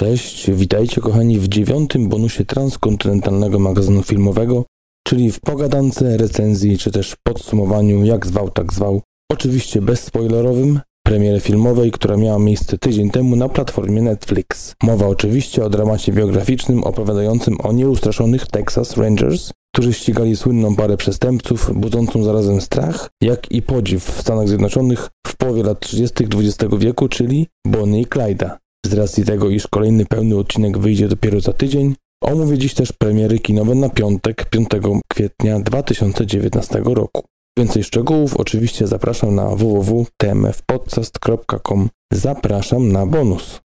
Cześć, 0.00 0.50
witajcie 0.50 1.00
kochani 1.00 1.38
w 1.38 1.48
dziewiątym 1.48 2.08
bonusie 2.08 2.44
transkontynentalnego 2.44 3.58
magazynu 3.58 4.02
filmowego, 4.02 4.64
czyli 5.06 5.32
w 5.32 5.40
pogadance, 5.40 6.16
recenzji 6.16 6.78
czy 6.78 6.90
też 6.90 7.16
podsumowaniu, 7.22 8.04
jak 8.04 8.26
zwał, 8.26 8.50
tak 8.50 8.72
zwał. 8.72 9.02
Oczywiście 9.32 9.82
bezspoilerowym, 9.82 10.80
premiery 11.06 11.40
filmowej, 11.40 11.90
która 11.90 12.16
miała 12.16 12.38
miejsce 12.38 12.78
tydzień 12.78 13.10
temu 13.10 13.36
na 13.36 13.48
platformie 13.48 14.02
Netflix. 14.02 14.74
Mowa 14.82 15.06
oczywiście 15.06 15.64
o 15.64 15.70
dramacie 15.70 16.12
biograficznym 16.12 16.84
opowiadającym 16.84 17.60
o 17.60 17.72
nieustraszonych 17.72 18.46
Texas 18.46 18.96
Rangers, 18.96 19.52
którzy 19.74 19.92
ścigali 19.92 20.36
słynną 20.36 20.76
parę 20.76 20.96
przestępców, 20.96 21.70
budzącą 21.74 22.22
zarazem 22.24 22.60
strach, 22.60 23.10
jak 23.22 23.52
i 23.52 23.62
podziw 23.62 24.04
w 24.04 24.20
Stanach 24.20 24.48
Zjednoczonych 24.48 25.08
w 25.26 25.36
połowie 25.36 25.62
lat 25.62 25.80
30. 25.80 26.24
XX 26.24 26.74
wieku, 26.78 27.08
czyli 27.08 27.46
Bonnie 27.66 28.00
i 28.00 28.06
Clyda. 28.06 28.58
Z 28.86 28.92
racji 28.92 29.24
tego, 29.24 29.50
iż 29.50 29.66
kolejny 29.66 30.06
pełny 30.06 30.36
odcinek 30.36 30.78
wyjdzie 30.78 31.08
dopiero 31.08 31.40
za 31.40 31.52
tydzień, 31.52 31.94
omówię 32.22 32.58
dziś 32.58 32.74
też 32.74 32.92
premiery 32.92 33.38
kinowe 33.38 33.74
na 33.74 33.88
piątek, 33.88 34.50
5 34.50 34.68
kwietnia 35.08 35.60
2019 35.60 36.82
roku. 36.84 37.24
Więcej 37.58 37.84
szczegółów 37.84 38.36
oczywiście 38.36 38.86
zapraszam 38.86 39.34
na 39.34 39.56
www.tmfpodcast.com. 39.56 41.88
Zapraszam 42.12 42.92
na 42.92 43.06
bonus. 43.06 43.60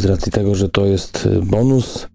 Z 0.00 0.04
racji 0.04 0.32
tego, 0.32 0.54
że 0.54 0.68
to 0.68 0.86
jest 0.86 1.28
bonus, 1.42 2.08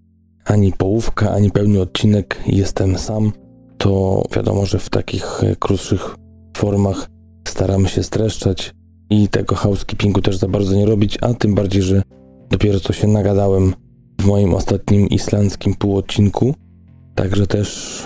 ani 0.45 0.73
połówka, 0.73 1.31
ani 1.31 1.51
pełny 1.51 1.81
odcinek, 1.81 2.43
jestem 2.47 2.97
sam, 2.97 3.31
to 3.77 4.23
wiadomo, 4.35 4.65
że 4.65 4.79
w 4.79 4.89
takich 4.89 5.41
krótszych 5.59 6.15
formach 6.57 7.09
staramy 7.47 7.89
się 7.89 8.03
streszczać 8.03 8.73
i 9.09 9.27
tego 9.27 9.55
housekeepingu 9.55 10.21
też 10.21 10.37
za 10.37 10.47
bardzo 10.47 10.75
nie 10.75 10.85
robić, 10.85 11.17
a 11.21 11.33
tym 11.33 11.55
bardziej, 11.55 11.81
że 11.81 12.01
dopiero 12.49 12.79
co 12.79 12.93
się 12.93 13.07
nagadałem 13.07 13.73
w 14.21 14.25
moim 14.25 14.53
ostatnim 14.53 15.07
islandzkim 15.07 15.75
półodcinku, 15.75 16.55
także 17.15 17.47
też 17.47 18.01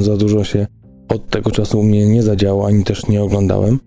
za 0.00 0.16
dużo 0.16 0.44
się 0.44 0.66
od 1.08 1.30
tego 1.30 1.50
czasu 1.50 1.80
u 1.80 1.82
mnie 1.82 2.06
nie 2.06 2.22
zadziało, 2.22 2.66
ani 2.66 2.84
też 2.84 3.06
nie 3.06 3.22
oglądałem, 3.22 3.80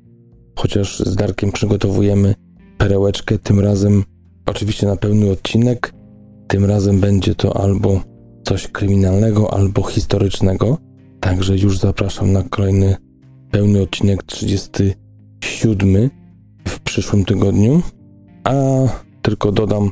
chociaż 0.55 0.99
z 0.99 1.15
Darkiem 1.15 1.51
przygotowujemy 1.51 2.35
perełeczkę, 2.77 3.39
tym 3.39 3.59
razem 3.59 4.03
Oczywiście 4.45 4.87
na 4.87 4.95
pełny 4.95 5.31
odcinek. 5.31 5.93
Tym 6.47 6.65
razem 6.65 6.99
będzie 6.99 7.35
to 7.35 7.57
albo 7.57 8.01
coś 8.43 8.67
kryminalnego, 8.67 9.53
albo 9.53 9.83
historycznego. 9.83 10.77
Także 11.19 11.57
już 11.57 11.79
zapraszam 11.79 12.31
na 12.31 12.43
kolejny 12.43 12.95
pełny 13.51 13.81
odcinek 13.81 14.23
37 14.23 16.09
w 16.67 16.79
przyszłym 16.79 17.25
tygodniu. 17.25 17.81
A 18.43 18.53
tylko 19.21 19.51
dodam 19.51 19.91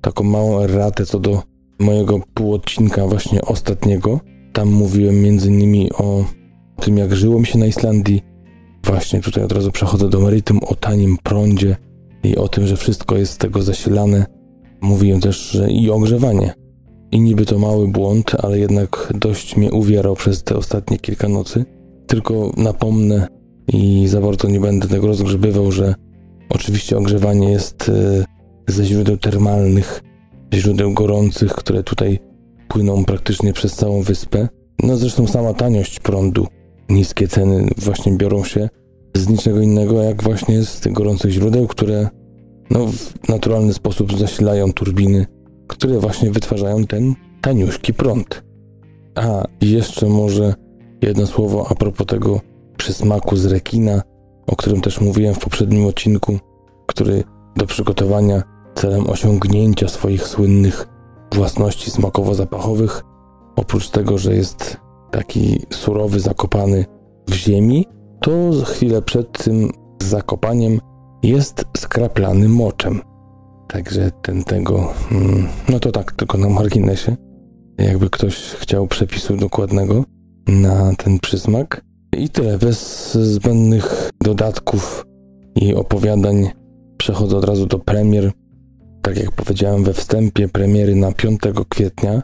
taką 0.00 0.24
małą 0.24 0.60
erratę 0.60 1.06
co 1.06 1.18
do 1.18 1.42
mojego 1.78 2.20
półodcinka 2.34 3.06
właśnie 3.06 3.42
ostatniego. 3.42 4.20
Tam 4.52 4.68
mówiłem 4.68 5.22
między 5.22 5.48
innymi 5.48 5.92
o 5.92 6.24
tym, 6.80 6.98
jak 6.98 7.16
żyło 7.16 7.40
mi 7.40 7.46
się 7.46 7.58
na 7.58 7.66
Islandii. 7.66 8.22
Właśnie 8.84 9.20
tutaj 9.20 9.44
od 9.44 9.52
razu 9.52 9.72
przechodzę 9.72 10.08
do 10.08 10.20
meritum 10.20 10.58
o 10.66 10.74
tanim 10.74 11.16
prądzie 11.22 11.76
i 12.24 12.36
o 12.36 12.48
tym, 12.48 12.66
że 12.66 12.76
wszystko 12.76 13.16
jest 13.16 13.32
z 13.32 13.38
tego 13.38 13.62
zasilane. 13.62 14.26
Mówiłem 14.80 15.20
też, 15.20 15.50
że 15.50 15.70
i 15.70 15.90
ogrzewanie. 15.90 16.54
I 17.12 17.20
niby 17.20 17.46
to 17.46 17.58
mały 17.58 17.88
błąd, 17.88 18.32
ale 18.42 18.58
jednak 18.58 19.12
dość 19.14 19.56
mnie 19.56 19.72
uwierał 19.72 20.14
przez 20.14 20.42
te 20.42 20.56
ostatnie 20.56 20.98
kilka 20.98 21.28
nocy. 21.28 21.64
Tylko 22.06 22.52
napomnę 22.56 23.28
i 23.68 24.08
za 24.08 24.20
bardzo 24.20 24.48
nie 24.48 24.60
będę 24.60 24.88
tego 24.88 25.06
rozgrzebywał, 25.06 25.72
że 25.72 25.94
oczywiście 26.48 26.98
ogrzewanie 26.98 27.52
jest 27.52 27.88
e, 27.88 28.24
ze 28.68 28.84
źródeł 28.84 29.16
termalnych, 29.16 30.02
źródeł 30.54 30.92
gorących, 30.92 31.52
które 31.52 31.82
tutaj 31.82 32.18
płyną 32.68 33.04
praktycznie 33.04 33.52
przez 33.52 33.74
całą 33.74 34.02
wyspę. 34.02 34.48
No 34.82 34.96
zresztą 34.96 35.26
sama 35.26 35.54
taniość 35.54 36.00
prądu, 36.00 36.46
niskie 36.88 37.28
ceny 37.28 37.68
właśnie 37.76 38.12
biorą 38.12 38.44
się 38.44 38.68
z 39.16 39.28
niczego 39.28 39.60
innego, 39.60 40.02
jak 40.02 40.22
właśnie 40.22 40.64
z 40.64 40.80
tych 40.80 40.92
gorących 40.92 41.30
źródeł, 41.30 41.66
które 41.66 42.08
no, 42.70 42.86
w 42.86 43.28
naturalny 43.28 43.74
sposób 43.74 44.18
zasilają 44.18 44.72
turbiny, 44.72 45.26
które 45.66 45.98
właśnie 45.98 46.30
wytwarzają 46.30 46.86
ten 46.86 47.14
taniuszki 47.40 47.94
prąd. 47.94 48.44
A 49.14 49.44
jeszcze 49.60 50.06
może 50.06 50.54
jedno 51.02 51.26
słowo 51.26 51.66
a 51.70 51.74
propos 51.74 52.06
tego 52.06 52.40
przysmaku 52.76 53.36
z 53.36 53.46
rekina, 53.46 54.02
o 54.46 54.56
którym 54.56 54.80
też 54.80 55.00
mówiłem 55.00 55.34
w 55.34 55.38
poprzednim 55.38 55.86
odcinku, 55.86 56.38
który 56.86 57.24
do 57.56 57.66
przygotowania 57.66 58.42
celem 58.74 59.10
osiągnięcia 59.10 59.88
swoich 59.88 60.22
słynnych 60.22 60.88
własności 61.32 61.90
smakowo-zapachowych, 61.90 63.04
oprócz 63.56 63.90
tego, 63.90 64.18
że 64.18 64.34
jest 64.34 64.76
taki 65.10 65.60
surowy, 65.70 66.20
zakopany 66.20 66.84
w 67.28 67.34
ziemi, 67.34 67.86
to 68.24 68.52
chwilę 68.64 69.02
przed 69.02 69.44
tym 69.44 69.70
zakopaniem 70.02 70.80
jest 71.22 71.64
skraplany 71.76 72.48
moczem. 72.48 73.00
Także 73.68 74.10
ten 74.22 74.44
tego, 74.44 74.92
mm, 75.12 75.48
no 75.68 75.80
to 75.80 75.92
tak, 75.92 76.12
tylko 76.12 76.38
na 76.38 76.48
marginesie. 76.48 77.16
Jakby 77.78 78.10
ktoś 78.10 78.36
chciał 78.36 78.86
przepisu 78.86 79.36
dokładnego 79.36 80.04
na 80.48 80.94
ten 80.94 81.18
przysmak. 81.18 81.84
I 82.16 82.28
tyle, 82.28 82.58
bez 82.58 83.12
zbędnych 83.14 84.10
dodatków 84.22 85.06
i 85.56 85.74
opowiadań 85.74 86.50
przechodzę 86.96 87.36
od 87.36 87.44
razu 87.44 87.66
do 87.66 87.78
premier. 87.78 88.32
Tak 89.02 89.16
jak 89.16 89.32
powiedziałem 89.32 89.84
we 89.84 89.92
wstępie, 89.92 90.48
premiery 90.48 90.96
na 90.96 91.12
5 91.12 91.40
kwietnia. 91.68 92.22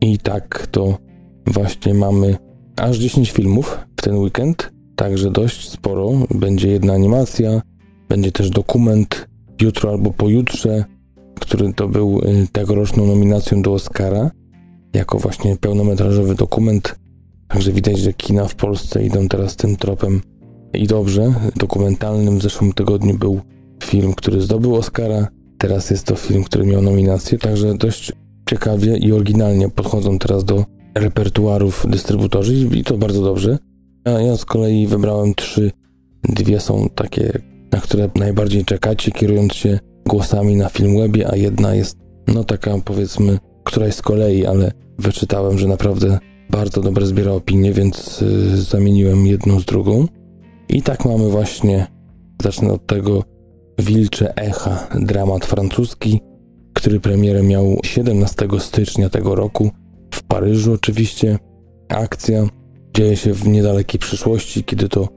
I 0.00 0.18
tak 0.18 0.66
to 0.70 0.98
właśnie 1.46 1.94
mamy 1.94 2.36
aż 2.76 2.96
10 2.98 3.30
filmów 3.30 3.78
w 3.96 4.02
ten 4.02 4.18
weekend. 4.18 4.75
Także 4.96 5.30
dość 5.30 5.68
sporo. 5.70 6.12
Będzie 6.34 6.68
jedna 6.68 6.92
animacja, 6.92 7.62
będzie 8.08 8.32
też 8.32 8.50
dokument 8.50 9.28
jutro 9.62 9.90
albo 9.90 10.10
pojutrze, 10.10 10.84
który 11.40 11.72
to 11.72 11.88
był 11.88 12.18
y, 12.18 12.46
tegoroczną 12.52 13.06
nominacją 13.06 13.62
do 13.62 13.72
Oscara, 13.72 14.30
jako 14.94 15.18
właśnie 15.18 15.56
pełnometrażowy 15.56 16.34
dokument. 16.34 16.96
Także 17.48 17.72
widać, 17.72 17.98
że 17.98 18.12
kina 18.12 18.44
w 18.44 18.54
Polsce 18.54 19.04
idą 19.04 19.28
teraz 19.28 19.56
tym 19.56 19.76
tropem 19.76 20.20
i 20.74 20.86
dobrze. 20.86 21.34
Dokumentalnym 21.56 22.38
w 22.38 22.42
zeszłym 22.42 22.72
tygodniu 22.72 23.18
był 23.18 23.40
film, 23.84 24.14
który 24.14 24.40
zdobył 24.40 24.74
Oscara. 24.74 25.28
Teraz 25.58 25.90
jest 25.90 26.06
to 26.06 26.16
film, 26.16 26.44
który 26.44 26.66
miał 26.66 26.82
nominację, 26.82 27.38
także 27.38 27.74
dość 27.74 28.12
ciekawie 28.50 28.96
i 28.96 29.12
oryginalnie 29.12 29.68
podchodzą 29.70 30.18
teraz 30.18 30.44
do 30.44 30.64
repertuarów 30.94 31.86
dystrybutorzy 31.88 32.54
i 32.54 32.84
to 32.84 32.98
bardzo 32.98 33.22
dobrze. 33.22 33.58
A 34.06 34.10
ja 34.10 34.36
z 34.36 34.44
kolei 34.44 34.86
wybrałem 34.86 35.34
trzy. 35.34 35.70
Dwie 36.22 36.60
są 36.60 36.88
takie, 36.94 37.42
na 37.72 37.80
które 37.80 38.10
najbardziej 38.14 38.64
czekacie, 38.64 39.10
kierując 39.10 39.52
się 39.52 39.78
głosami 40.08 40.56
na 40.56 40.68
Filmwebie, 40.68 41.30
a 41.30 41.36
jedna 41.36 41.74
jest, 41.74 41.98
no 42.26 42.44
taka 42.44 42.74
powiedzmy, 42.84 43.38
któraś 43.64 43.94
z 43.94 44.02
kolei, 44.02 44.46
ale 44.46 44.72
wyczytałem, 44.98 45.58
że 45.58 45.68
naprawdę 45.68 46.18
bardzo 46.50 46.80
dobre 46.80 47.06
zbiera 47.06 47.32
opinie, 47.32 47.72
więc 47.72 48.20
yy, 48.20 48.56
zamieniłem 48.56 49.26
jedną 49.26 49.60
z 49.60 49.64
drugą. 49.64 50.06
I 50.68 50.82
tak 50.82 51.04
mamy 51.04 51.28
właśnie, 51.28 51.86
zacznę 52.42 52.72
od 52.72 52.86
tego, 52.86 53.22
Wilcze 53.78 54.36
Echa, 54.36 54.88
dramat 55.00 55.46
francuski, 55.46 56.20
który 56.74 57.00
premierę 57.00 57.42
miał 57.42 57.78
17 57.84 58.48
stycznia 58.58 59.08
tego 59.08 59.34
roku 59.34 59.70
w 60.14 60.22
Paryżu 60.22 60.72
oczywiście. 60.72 61.38
Akcja 61.88 62.46
dzieje 62.96 63.16
się 63.16 63.32
w 63.32 63.48
niedalekiej 63.48 64.00
przyszłości, 64.00 64.64
kiedy 64.64 64.88
to 64.88 65.08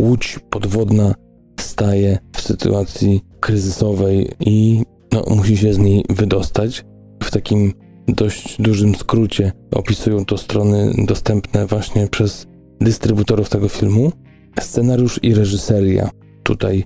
łódź 0.00 0.38
podwodna 0.50 1.14
staje 1.60 2.18
w 2.36 2.40
sytuacji 2.40 3.20
kryzysowej 3.40 4.28
i 4.40 4.82
no, 5.12 5.24
musi 5.36 5.56
się 5.56 5.74
z 5.74 5.78
niej 5.78 6.04
wydostać. 6.08 6.84
W 7.22 7.30
takim 7.30 7.72
dość 8.08 8.62
dużym 8.62 8.94
skrócie 8.94 9.52
opisują 9.72 10.24
to 10.24 10.38
strony 10.38 10.92
dostępne 10.98 11.66
właśnie 11.66 12.08
przez 12.08 12.46
dystrybutorów 12.80 13.48
tego 13.48 13.68
filmu. 13.68 14.12
Scenariusz 14.60 15.20
i 15.22 15.34
reżyseria. 15.34 16.10
Tutaj 16.42 16.84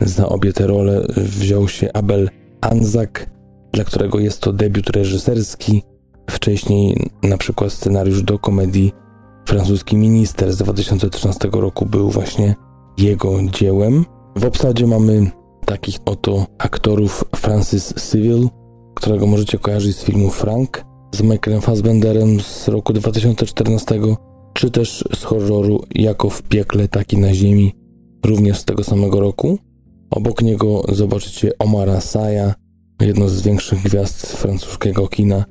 za 0.00 0.28
obie 0.28 0.52
te 0.52 0.66
role 0.66 1.06
wziął 1.16 1.68
się 1.68 1.92
Abel 1.92 2.30
Anzak, 2.60 3.30
dla 3.72 3.84
którego 3.84 4.18
jest 4.18 4.40
to 4.40 4.52
debiut 4.52 4.90
reżyserski. 4.90 5.82
Wcześniej 6.30 7.10
na 7.22 7.38
przykład 7.38 7.72
scenariusz 7.72 8.22
do 8.22 8.38
komedii 8.38 8.92
francuski 9.50 9.96
minister 9.96 10.52
z 10.52 10.56
2013 10.56 11.48
roku 11.52 11.86
był 11.86 12.10
właśnie 12.10 12.54
jego 12.98 13.38
dziełem. 13.42 14.04
W 14.36 14.44
obsadzie 14.44 14.86
mamy 14.86 15.30
takich 15.66 15.96
oto 16.04 16.46
aktorów 16.58 17.24
Francis 17.36 17.94
Civil, 18.10 18.48
którego 18.94 19.26
możecie 19.26 19.58
kojarzyć 19.58 19.96
z 19.96 20.04
filmu 20.04 20.30
Frank, 20.30 20.84
z 21.14 21.22
Michaelem 21.22 21.60
Fassbenderem 21.60 22.40
z 22.40 22.68
roku 22.68 22.92
2014, 22.92 24.00
czy 24.54 24.70
też 24.70 25.04
z 25.16 25.24
horroru 25.24 25.80
Jako 25.94 26.30
w 26.30 26.42
piekle, 26.42 26.88
taki 26.88 27.18
na 27.18 27.34
ziemi, 27.34 27.74
również 28.26 28.58
z 28.58 28.64
tego 28.64 28.84
samego 28.84 29.20
roku. 29.20 29.58
Obok 30.10 30.42
niego 30.42 30.82
zobaczycie 30.88 31.58
Omara 31.58 32.00
Saya, 32.00 32.54
jedno 33.00 33.28
z 33.28 33.42
większych 33.42 33.82
gwiazd 33.82 34.26
francuskiego 34.26 35.08
kina 35.08 35.44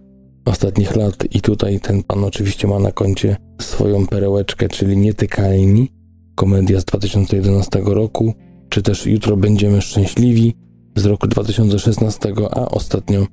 ostatnich 0.50 0.96
lat 0.96 1.36
i 1.36 1.42
tutaj 1.42 1.80
ten 1.80 2.04
pan 2.04 2.24
oczywiście 2.24 2.68
ma 2.68 2.80
na 2.80 2.92
koncie 2.92 3.36
swoją 3.62 4.07
perełeczkę, 4.07 4.69
czyli 4.69 4.98
Nietykalni, 4.98 5.92
komedia 6.36 6.81
z 6.81 6.86
2011 6.86 7.81
roku, 7.86 8.34
czy 8.69 8.81
też 8.81 9.06
Jutro 9.06 9.38
będziemy 9.38 9.81
szczęśliwi 9.81 10.56
z 10.96 11.06
roku 11.06 11.28
2016, 11.28 12.34
a 12.51 12.66
ostatnio 12.66 13.25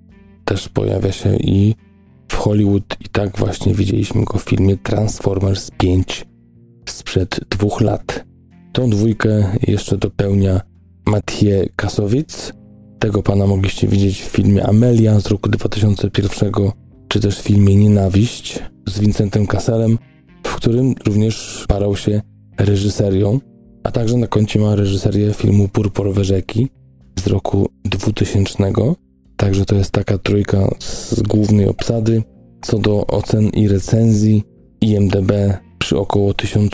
też 0.44 0.68
pojawia 0.68 1.12
się 1.12 1.36
i 1.36 1.74
w 2.28 2.34
Hollywood 2.34 2.96
i 3.00 3.08
tak 3.08 3.38
właśnie 3.38 3.74
widzieliśmy 3.74 4.24
go 4.24 4.38
w 4.38 4.42
filmie 4.42 4.76
Transformers 4.76 5.70
5 5.78 6.26
sprzed 6.88 7.40
dwóch 7.50 7.80
lat. 7.80 8.24
Tą 8.72 8.90
dwójkę 8.90 9.56
jeszcze 9.62 9.98
dopełnia 9.98 10.60
Mathieu 11.06 11.66
Kasowic. 11.76 12.52
Tego 12.98 13.22
pana 13.22 13.46
mogliście 13.46 13.88
widzieć 13.88 14.22
w 14.22 14.28
filmie 14.28 14.66
Amelia 14.66 15.20
z 15.20 15.26
roku 15.26 15.48
2001, 15.48 16.52
czy 17.08 17.20
też 17.20 17.38
w 17.38 17.42
filmie 17.42 17.76
Nienawiść 17.76 18.58
z 18.88 18.98
Vincentem 18.98 19.46
Kasselem, 19.46 19.98
w 20.46 20.54
którym 20.54 20.94
również 21.06 21.64
parał 21.68 21.96
się 21.96 22.20
reżyserią, 22.58 23.40
a 23.84 23.90
także 23.90 24.16
na 24.16 24.26
koncie 24.26 24.60
ma 24.60 24.74
reżyserię 24.74 25.32
filmu 25.32 25.68
Purpurowe 25.68 26.24
Rzeki 26.24 26.68
z 27.18 27.26
roku 27.26 27.68
2000. 27.84 28.72
Także 29.36 29.64
to 29.64 29.74
jest 29.74 29.90
taka 29.90 30.18
trójka 30.18 30.74
z 30.78 31.22
głównej 31.22 31.68
obsady. 31.68 32.22
Co 32.62 32.78
do 32.78 33.06
ocen 33.06 33.48
i 33.48 33.68
recenzji, 33.68 34.44
IMDB 34.80 35.32
przy 35.78 35.98
około 35.98 36.34
1000 36.34 36.72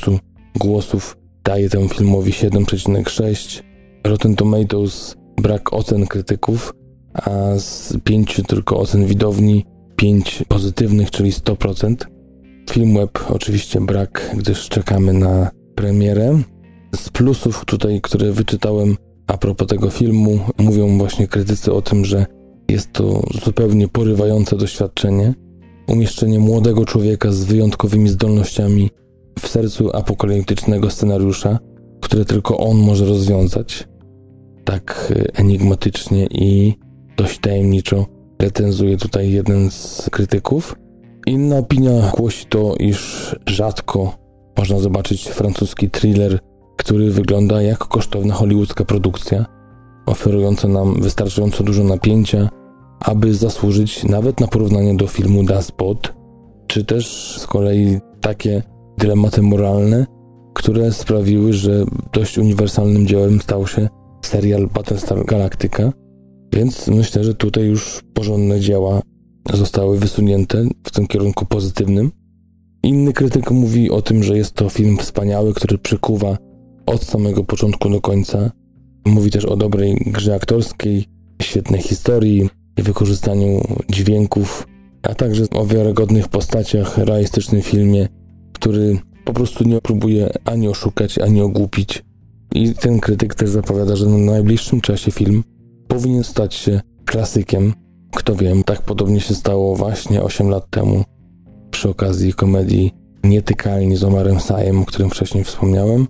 głosów 0.56 1.16
daje 1.44 1.68
temu 1.70 1.88
filmowi 1.88 2.32
7,6. 2.32 3.62
Rotten 4.04 4.36
Tomatoes 4.36 5.16
brak 5.36 5.72
ocen 5.72 6.06
krytyków, 6.06 6.74
a 7.14 7.30
z 7.58 7.94
pięciu 8.04 8.42
tylko 8.42 8.76
ocen 8.76 9.06
widowni 9.06 9.64
5 10.02 10.44
pozytywnych, 10.48 11.10
czyli 11.10 11.32
100%. 11.32 11.96
Film 12.70 12.94
web 12.94 13.18
oczywiście 13.28 13.80
brak, 13.80 14.30
gdyż 14.36 14.68
czekamy 14.68 15.12
na 15.12 15.50
premierę. 15.74 16.42
Z 16.94 17.08
plusów 17.08 17.64
tutaj, 17.64 18.00
które 18.00 18.32
wyczytałem 18.32 18.96
a 19.26 19.36
propos 19.38 19.68
tego 19.68 19.90
filmu, 19.90 20.38
mówią 20.58 20.98
właśnie 20.98 21.28
krytycy 21.28 21.72
o 21.72 21.82
tym, 21.82 22.04
że 22.04 22.26
jest 22.68 22.92
to 22.92 23.22
zupełnie 23.44 23.88
porywające 23.88 24.56
doświadczenie. 24.56 25.34
Umieszczenie 25.88 26.38
młodego 26.38 26.84
człowieka 26.84 27.32
z 27.32 27.44
wyjątkowymi 27.44 28.08
zdolnościami 28.08 28.90
w 29.38 29.48
sercu 29.48 29.96
apokaliptycznego 29.96 30.90
scenariusza, 30.90 31.58
które 32.00 32.24
tylko 32.24 32.56
on 32.56 32.76
może 32.76 33.06
rozwiązać. 33.06 33.88
Tak 34.64 35.12
enigmatycznie 35.34 36.26
i 36.30 36.74
dość 37.16 37.38
tajemniczo 37.38 38.21
recenzuje 38.42 38.96
tutaj 38.96 39.30
jeden 39.30 39.70
z 39.70 40.08
krytyków. 40.10 40.76
Inna 41.26 41.58
opinia 41.58 42.12
głosi 42.16 42.46
to, 42.46 42.74
iż 42.76 43.36
rzadko 43.46 44.14
można 44.58 44.78
zobaczyć 44.78 45.28
francuski 45.28 45.90
thriller, 45.90 46.38
który 46.76 47.10
wygląda 47.10 47.62
jak 47.62 47.78
kosztowna 47.78 48.34
hollywoodzka 48.34 48.84
produkcja, 48.84 49.46
oferująca 50.06 50.68
nam 50.68 51.02
wystarczająco 51.02 51.64
dużo 51.64 51.84
napięcia, 51.84 52.48
aby 53.00 53.34
zasłużyć 53.34 54.04
nawet 54.04 54.40
na 54.40 54.46
porównanie 54.46 54.96
do 54.96 55.06
filmu 55.06 55.44
Das 55.44 55.70
Boot, 55.70 56.14
czy 56.66 56.84
też 56.84 57.36
z 57.38 57.46
kolei 57.46 57.98
takie 58.20 58.62
dylematy 58.98 59.42
moralne, 59.42 60.06
które 60.54 60.92
sprawiły, 60.92 61.52
że 61.52 61.84
dość 62.12 62.38
uniwersalnym 62.38 63.06
dziełem 63.06 63.40
stał 63.40 63.66
się 63.66 63.88
serial 64.22 64.68
Battlestar 64.74 65.24
Galactica, 65.24 65.92
więc 66.52 66.88
myślę, 66.88 67.24
że 67.24 67.34
tutaj 67.34 67.64
już 67.64 68.00
porządne 68.14 68.60
dzieła 68.60 69.02
zostały 69.52 69.98
wysunięte 69.98 70.64
w 70.84 70.90
tym 70.90 71.06
kierunku 71.06 71.46
pozytywnym. 71.46 72.10
Inny 72.82 73.12
krytyk 73.12 73.50
mówi 73.50 73.90
o 73.90 74.02
tym, 74.02 74.22
że 74.22 74.36
jest 74.36 74.54
to 74.54 74.68
film 74.68 74.98
wspaniały, 74.98 75.54
który 75.54 75.78
przykuwa 75.78 76.38
od 76.86 77.04
samego 77.04 77.44
początku 77.44 77.90
do 77.90 78.00
końca. 78.00 78.50
Mówi 79.06 79.30
też 79.30 79.44
o 79.44 79.56
dobrej 79.56 79.96
grze 80.06 80.34
aktorskiej, 80.34 81.04
świetnej 81.42 81.82
historii, 81.82 82.48
wykorzystaniu 82.76 83.60
dźwięków, 83.90 84.66
a 85.02 85.14
także 85.14 85.44
o 85.50 85.66
wiarygodnych 85.66 86.28
postaciach, 86.28 86.98
realistycznym 86.98 87.62
filmie, 87.62 88.08
który 88.52 88.98
po 89.24 89.32
prostu 89.32 89.64
nie 89.64 89.80
próbuje 89.80 90.30
ani 90.44 90.68
oszukać, 90.68 91.18
ani 91.18 91.40
ogłupić. 91.40 92.04
I 92.54 92.74
ten 92.74 93.00
krytyk 93.00 93.34
też 93.34 93.50
zapowiada, 93.50 93.96
że 93.96 94.06
na 94.06 94.18
najbliższym 94.18 94.80
czasie 94.80 95.10
film 95.10 95.44
powinien 95.92 96.24
stać 96.24 96.54
się 96.54 96.80
klasykiem. 97.04 97.74
Kto 98.16 98.34
wie, 98.34 98.54
tak 98.66 98.82
podobnie 98.82 99.20
się 99.20 99.34
stało 99.34 99.76
właśnie 99.76 100.22
8 100.22 100.48
lat 100.48 100.70
temu 100.70 101.04
przy 101.70 101.88
okazji 101.88 102.32
komedii 102.32 102.94
Nietykalni 103.24 103.96
z 103.96 104.04
Omarem 104.04 104.40
Sajem, 104.40 104.82
o 104.82 104.84
którym 104.84 105.10
wcześniej 105.10 105.44
wspomniałem. 105.44 106.06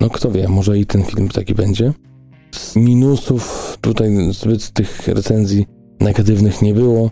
No 0.00 0.10
kto 0.10 0.30
wie, 0.30 0.48
może 0.48 0.78
i 0.78 0.86
ten 0.86 1.02
film 1.02 1.28
taki 1.28 1.54
będzie. 1.54 1.92
Z 2.54 2.76
minusów 2.76 3.78
tutaj 3.80 4.10
zbyt 4.32 4.70
tych 4.70 5.08
recenzji 5.08 5.66
negatywnych 6.00 6.62
nie 6.62 6.74
było. 6.74 7.10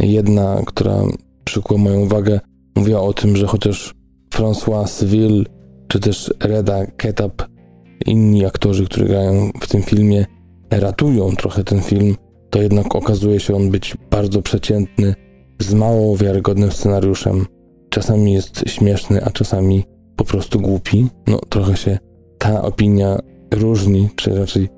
Jedna, 0.00 0.62
która 0.66 1.02
przykuła 1.44 1.80
moją 1.80 2.00
uwagę, 2.00 2.40
mówiła 2.76 3.00
o 3.00 3.12
tym, 3.12 3.36
że 3.36 3.46
chociaż 3.46 3.94
François 4.34 5.00
Civil 5.00 5.46
czy 5.88 6.00
też 6.00 6.34
Reda 6.40 6.86
Ketap, 6.86 7.42
inni 8.06 8.44
aktorzy, 8.44 8.84
którzy 8.84 9.04
grają 9.04 9.50
w 9.60 9.68
tym 9.68 9.82
filmie, 9.82 10.26
ratują 10.70 11.36
trochę 11.36 11.64
ten 11.64 11.82
film, 11.82 12.16
to 12.50 12.62
jednak 12.62 12.96
okazuje 12.96 13.40
się 13.40 13.56
on 13.56 13.70
być 13.70 13.96
bardzo 14.10 14.42
przeciętny, 14.42 15.14
z 15.60 15.74
mało 15.74 16.16
wiarygodnym 16.16 16.72
scenariuszem. 16.72 17.46
Czasami 17.90 18.32
jest 18.32 18.62
śmieszny, 18.66 19.24
a 19.24 19.30
czasami 19.30 19.84
po 20.16 20.24
prostu 20.24 20.60
głupi. 20.60 21.06
No, 21.26 21.38
trochę 21.48 21.76
się 21.76 21.98
ta 22.38 22.62
opinia 22.62 23.18
różni, 23.54 24.08
czy 24.16 24.34
raczej 24.38 24.68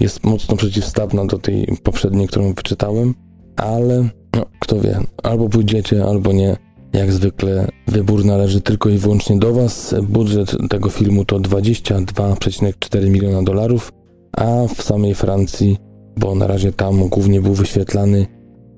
jest 0.00 0.24
mocno 0.24 0.56
przeciwstawna 0.56 1.24
do 1.24 1.38
tej 1.38 1.66
poprzedniej, 1.82 2.28
którą 2.28 2.52
wyczytałem, 2.54 3.14
ale 3.56 4.08
no, 4.36 4.46
kto 4.60 4.80
wie, 4.80 5.00
albo 5.22 5.48
pójdziecie, 5.48 6.04
albo 6.04 6.32
nie. 6.32 6.56
Jak 6.92 7.12
zwykle 7.12 7.68
wybór 7.88 8.24
należy 8.24 8.60
tylko 8.60 8.88
i 8.88 8.98
wyłącznie 8.98 9.38
do 9.38 9.52
Was. 9.52 9.94
Budżet 10.02 10.56
tego 10.70 10.90
filmu 10.90 11.24
to 11.24 11.40
22,4 11.40 13.10
miliona 13.10 13.42
dolarów, 13.42 13.92
a 14.36 14.66
w 14.74 14.82
samej 14.82 15.14
Francji, 15.14 15.76
bo 16.16 16.34
na 16.34 16.46
razie 16.46 16.72
tam 16.72 17.08
głównie 17.08 17.40
był 17.40 17.54
wyświetlany, 17.54 18.26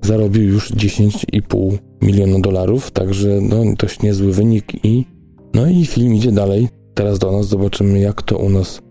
zarobił 0.01 0.43
już 0.43 0.73
10,5 0.73 1.77
miliona 2.01 2.39
dolarów, 2.39 2.91
także 2.91 3.39
no, 3.41 3.55
dość 3.77 4.01
niezły 4.01 4.31
wynik 4.31 4.85
i 4.85 5.05
no 5.53 5.67
i 5.67 5.85
film 5.85 6.13
idzie 6.13 6.31
dalej. 6.31 6.67
Teraz 6.93 7.19
do 7.19 7.31
nas 7.31 7.47
zobaczymy 7.47 7.99
jak 7.99 8.21
to 8.21 8.37
u 8.37 8.49
nas 8.49 8.81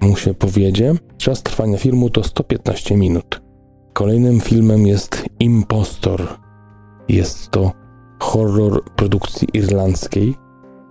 mu 0.00 0.16
się 0.16 0.34
powiedzie. 0.34 0.94
Czas 1.18 1.42
trwania 1.42 1.78
filmu 1.78 2.10
to 2.10 2.24
115 2.24 2.96
minut. 2.96 3.42
Kolejnym 3.92 4.40
filmem 4.40 4.86
jest 4.86 5.24
Impostor. 5.40 6.28
Jest 7.08 7.50
to 7.50 7.72
horror 8.20 8.84
produkcji 8.96 9.48
irlandzkiej, 9.54 10.34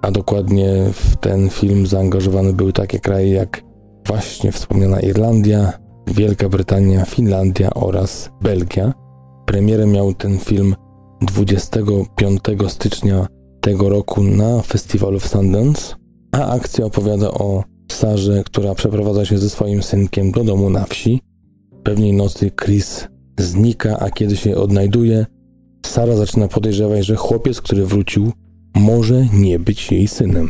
a 0.01 0.12
dokładnie 0.12 0.74
w 0.94 1.15
ten 1.15 1.50
film 1.50 1.88
zaangażowane 1.88 2.54
były 2.54 2.74
takie 2.74 3.00
kraje 3.00 3.32
jak 3.32 3.63
właśnie 4.07 4.51
wspomniana 4.51 5.00
Irlandia, 5.00 5.74
Wielka 6.07 6.50
Brytania, 6.50 7.05
Finlandia 7.05 7.74
oraz 7.74 8.29
Belgia. 8.41 8.93
Premierę 9.45 9.88
miał 9.88 10.13
ten 10.13 10.38
film 10.38 10.75
25 11.21 12.41
stycznia 12.67 13.27
tego 13.62 13.89
roku 13.89 14.24
na 14.24 14.62
festiwalu 14.62 15.19
w 15.19 15.27
Sundance, 15.27 15.95
a 16.31 16.51
akcja 16.51 16.85
opowiada 16.85 17.31
o 17.31 17.63
Sarze, 17.91 18.43
która 18.45 18.75
przeprowadza 18.75 19.25
się 19.25 19.38
ze 19.38 19.50
swoim 19.50 19.83
synkiem 19.83 20.31
do 20.31 20.43
domu 20.43 20.69
na 20.69 20.85
wsi. 20.85 21.21
Pewnej 21.83 22.13
nocy 22.13 22.51
Chris 22.51 23.07
znika, 23.39 24.00
a 24.00 24.09
kiedy 24.09 24.38
się 24.38 24.55
odnajduje, 24.55 25.25
Sara 25.85 26.15
zaczyna 26.15 26.47
podejrzewać, 26.47 27.05
że 27.05 27.15
chłopiec, 27.15 27.62
który 27.62 27.85
wrócił, 27.85 28.31
może 28.75 29.25
nie 29.33 29.59
być 29.59 29.91
jej 29.91 30.07
synem. 30.07 30.50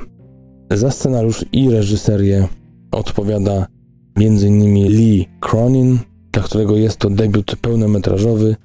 Za 0.71 0.91
scenariusz 0.91 1.45
i 1.51 1.69
reżyserię 1.69 2.47
odpowiada 2.95 3.67
m.in. 4.15 4.87
Lee 4.87 5.27
Cronin, 5.39 5.99
dla 6.31 6.43
którego 6.43 6.77
jest 6.77 6.97
to 6.97 7.09
debiut 7.09 7.55
pełnometrażowy. 7.55 8.55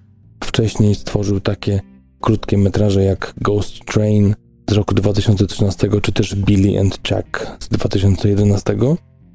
Wcześniej 0.44 0.94
stworzył 0.94 1.40
takie 1.40 1.80
krótkie 2.20 2.58
metraże 2.58 3.04
jak 3.04 3.34
Ghost 3.40 3.84
Train 3.84 4.34
z 4.70 4.72
roku 4.72 4.94
2013, 4.94 5.88
czy 6.02 6.12
też 6.12 6.34
Billy 6.34 6.80
and 6.80 7.10
Jack 7.10 7.56
z 7.60 7.68
2011. 7.68 8.76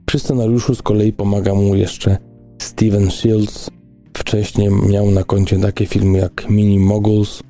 Przy 0.05 0.19
scenariuszu 0.19 0.75
z 0.75 0.81
kolei 0.81 1.13
pomaga 1.13 1.53
mu 1.53 1.75
jeszcze 1.75 2.17
Steven 2.61 3.11
Shields. 3.11 3.69
Wcześniej 4.17 4.69
miał 4.89 5.11
na 5.11 5.23
koncie 5.23 5.59
takie 5.59 5.85
filmy 5.85 6.17
jak 6.17 6.49
Mini 6.49 6.79
Moguls 6.79 7.41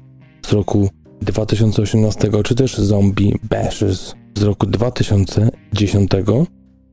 z 0.46 0.54
roku 0.54 0.90
2018, 1.22 2.30
czy 2.44 2.56
też 2.56 2.78
Zombie 2.78 3.36
Bashers 3.50 4.14
z 4.38 4.44
roku 4.44 4.68
2010. 4.68 6.10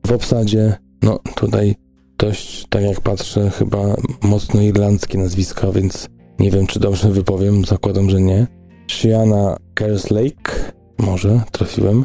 W 0.07 0.13
obsadzie, 0.13 0.77
no 1.03 1.19
tutaj 1.35 1.75
dość, 2.19 2.67
tak 2.69 2.83
jak 2.83 3.01
patrzę, 3.01 3.51
chyba 3.51 3.97
mocno 4.23 4.63
irlandzkie 4.63 5.19
nazwiska, 5.19 5.73
więc 5.73 6.09
nie 6.39 6.51
wiem, 6.51 6.67
czy 6.67 6.81
dobrze 6.81 7.11
wypowiem, 7.11 7.65
zakładam, 7.65 8.11
że 8.11 8.21
nie. 8.21 8.47
Shiana 8.91 9.57
Kerslake, 9.75 10.73
może 10.99 11.41
trafiłem. 11.53 12.05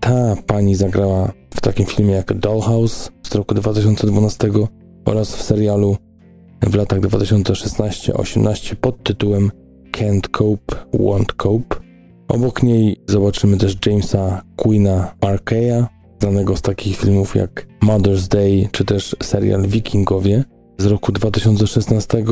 Ta 0.00 0.36
pani 0.46 0.74
zagrała 0.74 1.32
w 1.54 1.60
takim 1.60 1.86
filmie 1.86 2.12
jak 2.12 2.38
Dollhouse 2.38 3.10
z 3.22 3.34
roku 3.34 3.54
2012 3.54 4.50
oraz 5.04 5.36
w 5.36 5.42
serialu 5.42 5.96
w 6.62 6.74
latach 6.74 7.00
2016-18 7.00 8.74
pod 8.74 9.02
tytułem 9.02 9.50
Can't 9.92 10.30
Cope, 10.30 10.76
Won't 10.94 11.32
Cope. 11.36 11.76
Obok 12.28 12.62
niej 12.62 12.96
zobaczymy 13.08 13.56
też 13.56 13.76
Jamesa 13.86 14.42
Queena 14.56 15.14
Markeya, 15.22 15.86
znanego 16.22 16.56
z 16.56 16.62
takich 16.62 16.96
filmów 16.96 17.34
jak 17.34 17.66
Mother's 17.82 18.28
Day 18.28 18.68
czy 18.72 18.84
też 18.84 19.16
serial 19.22 19.66
Wikingowie 19.66 20.44
z 20.78 20.86
roku 20.86 21.12
2016, 21.12 22.24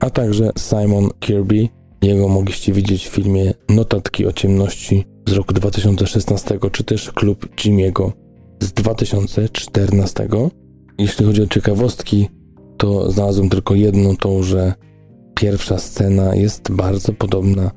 a 0.00 0.10
także 0.10 0.50
Simon 0.58 1.08
Kirby. 1.20 1.68
Jego 2.02 2.28
mogliście 2.28 2.72
widzieć 2.72 3.08
w 3.08 3.10
filmie 3.10 3.54
Notatki 3.68 4.26
o 4.26 4.32
ciemności 4.32 5.04
z 5.28 5.32
roku 5.32 5.54
2016, 5.54 6.58
czy 6.72 6.84
też 6.84 7.12
Klub 7.12 7.48
Jimiego 7.56 8.12
z 8.60 8.72
2014. 8.72 10.28
Jeśli 10.98 11.26
chodzi 11.26 11.42
o 11.42 11.46
ciekawostki, 11.46 12.28
to 12.76 13.10
znalazłem 13.10 13.48
tylko 13.48 13.74
jedną, 13.74 14.16
tą, 14.16 14.42
że 14.42 14.74
pierwsza 15.34 15.78
scena 15.78 16.34
jest 16.34 16.72
bardzo 16.72 17.12
podobna 17.12 17.70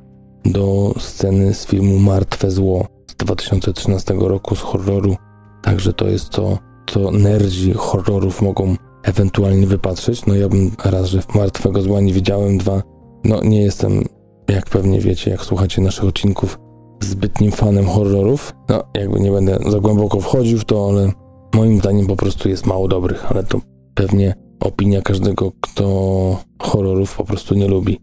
do 0.45 0.93
sceny 1.00 1.53
z 1.53 1.65
filmu 1.65 2.00
Martwe 2.00 2.51
Zło 2.51 2.88
z 3.07 3.15
2013 3.15 4.13
roku 4.19 4.55
z 4.55 4.59
horroru. 4.59 5.15
Także 5.61 5.93
to 5.93 6.07
jest 6.07 6.29
to, 6.29 6.57
co 6.87 7.11
nerdzi 7.11 7.73
horrorów 7.73 8.41
mogą 8.41 8.75
ewentualnie 9.03 9.67
wypatrzeć. 9.67 10.25
No 10.25 10.35
ja 10.35 10.49
bym 10.49 10.71
raz, 10.85 11.05
że 11.05 11.21
Martwego 11.35 11.81
Zła 11.81 12.01
nie 12.01 12.13
widziałem, 12.13 12.57
dwa, 12.57 12.81
no 13.23 13.41
nie 13.43 13.61
jestem, 13.61 14.03
jak 14.49 14.69
pewnie 14.69 14.99
wiecie, 14.99 15.31
jak 15.31 15.41
słuchacie 15.41 15.81
naszych 15.81 16.05
odcinków, 16.05 16.59
zbytnim 17.03 17.51
fanem 17.51 17.85
horrorów. 17.85 18.53
No 18.69 18.83
jakby 18.93 19.19
nie 19.19 19.31
będę 19.31 19.57
za 19.67 19.79
głęboko 19.79 20.21
wchodził 20.21 20.57
w 20.57 20.65
to, 20.65 20.89
ale 20.89 21.11
moim 21.55 21.79
zdaniem 21.79 22.07
po 22.07 22.15
prostu 22.15 22.49
jest 22.49 22.65
mało 22.65 22.87
dobrych, 22.87 23.31
ale 23.31 23.43
to 23.43 23.61
pewnie 23.93 24.33
opinia 24.59 25.01
każdego, 25.01 25.51
kto 25.61 26.37
horrorów 26.61 27.17
po 27.17 27.23
prostu 27.23 27.55
nie 27.55 27.67
lubi. 27.67 27.99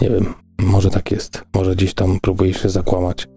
Nie 0.00 0.10
wiem, 0.10 0.34
może 0.58 0.90
tak 0.90 1.10
jest. 1.10 1.44
Może 1.54 1.76
gdzieś 1.76 1.94
tam 1.94 2.20
próbuje 2.20 2.54
się 2.54 2.68
zakłamać. 2.68 3.28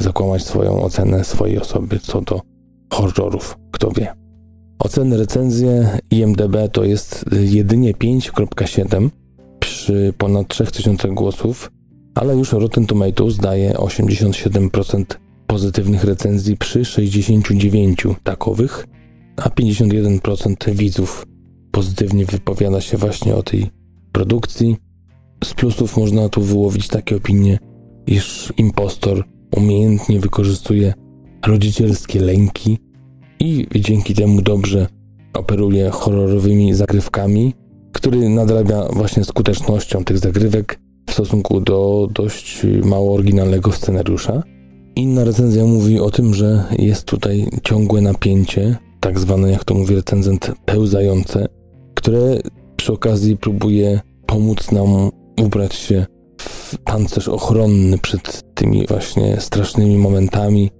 Zakłamać 0.00 0.44
swoją 0.44 0.82
ocenę 0.82 1.24
swojej 1.24 1.58
osoby 1.58 1.98
co 1.98 2.20
do 2.20 2.40
horrorów. 2.90 3.58
Kto 3.70 3.90
wie. 3.90 4.14
Oceny 4.78 5.16
recenzje 5.16 5.98
IMDB 6.10 6.56
to 6.72 6.84
jest 6.84 7.24
jedynie 7.40 7.92
5.7 7.92 9.08
przy 9.60 10.14
ponad 10.18 10.48
3000 10.48 11.08
głosów, 11.08 11.70
ale 12.14 12.36
już 12.36 12.52
Rotten 12.52 12.86
Tomatoes 12.86 13.36
daje 13.36 13.72
87% 13.72 15.04
pozytywnych 15.46 16.04
recenzji 16.04 16.56
przy 16.56 16.84
69 16.84 18.06
takowych, 18.22 18.86
a 19.36 19.48
51% 19.48 20.74
widzów 20.74 21.26
pozytywnie 21.70 22.26
wypowiada 22.26 22.80
się 22.80 22.96
właśnie 22.96 23.34
o 23.34 23.42
tej 23.42 23.66
produkcji. 24.12 24.76
Z 25.44 25.54
plusów 25.54 25.96
można 25.96 26.28
tu 26.28 26.42
wyłowić 26.42 26.88
takie 26.88 27.16
opinie, 27.16 27.58
iż 28.06 28.52
impostor 28.56 29.24
umiejętnie 29.56 30.20
wykorzystuje 30.20 30.94
rodzicielskie 31.46 32.20
lęki 32.20 32.78
i 33.40 33.66
dzięki 33.74 34.14
temu 34.14 34.42
dobrze 34.42 34.86
operuje 35.34 35.90
horrorowymi 35.90 36.74
zagrywkami, 36.74 37.54
który 37.92 38.28
nadrabia 38.28 38.88
właśnie 38.92 39.24
skutecznością 39.24 40.04
tych 40.04 40.18
zagrywek 40.18 40.80
w 41.08 41.12
stosunku 41.12 41.60
do 41.60 42.08
dość 42.12 42.66
mało 42.84 43.14
oryginalnego 43.14 43.72
scenariusza. 43.72 44.42
Inna 44.96 45.24
recenzja 45.24 45.64
mówi 45.64 46.00
o 46.00 46.10
tym, 46.10 46.34
że 46.34 46.64
jest 46.78 47.04
tutaj 47.04 47.46
ciągłe 47.62 48.00
napięcie, 48.00 48.76
tak 49.00 49.18
zwane, 49.18 49.50
jak 49.50 49.64
to 49.64 49.74
mówi 49.74 49.94
recenzent, 49.94 50.52
pełzające, 50.64 51.46
które 51.94 52.38
przy 52.76 52.92
okazji 52.92 53.36
próbuje 53.36 54.00
pomóc 54.26 54.72
nam 54.72 55.10
ubrać 55.40 55.74
się 55.74 56.06
w 56.40 56.78
pancerz 56.78 57.28
ochronny 57.28 57.98
przed 57.98 58.54
tymi 58.54 58.86
właśnie 58.86 59.40
strasznymi 59.40 59.98
momentami 59.98 60.70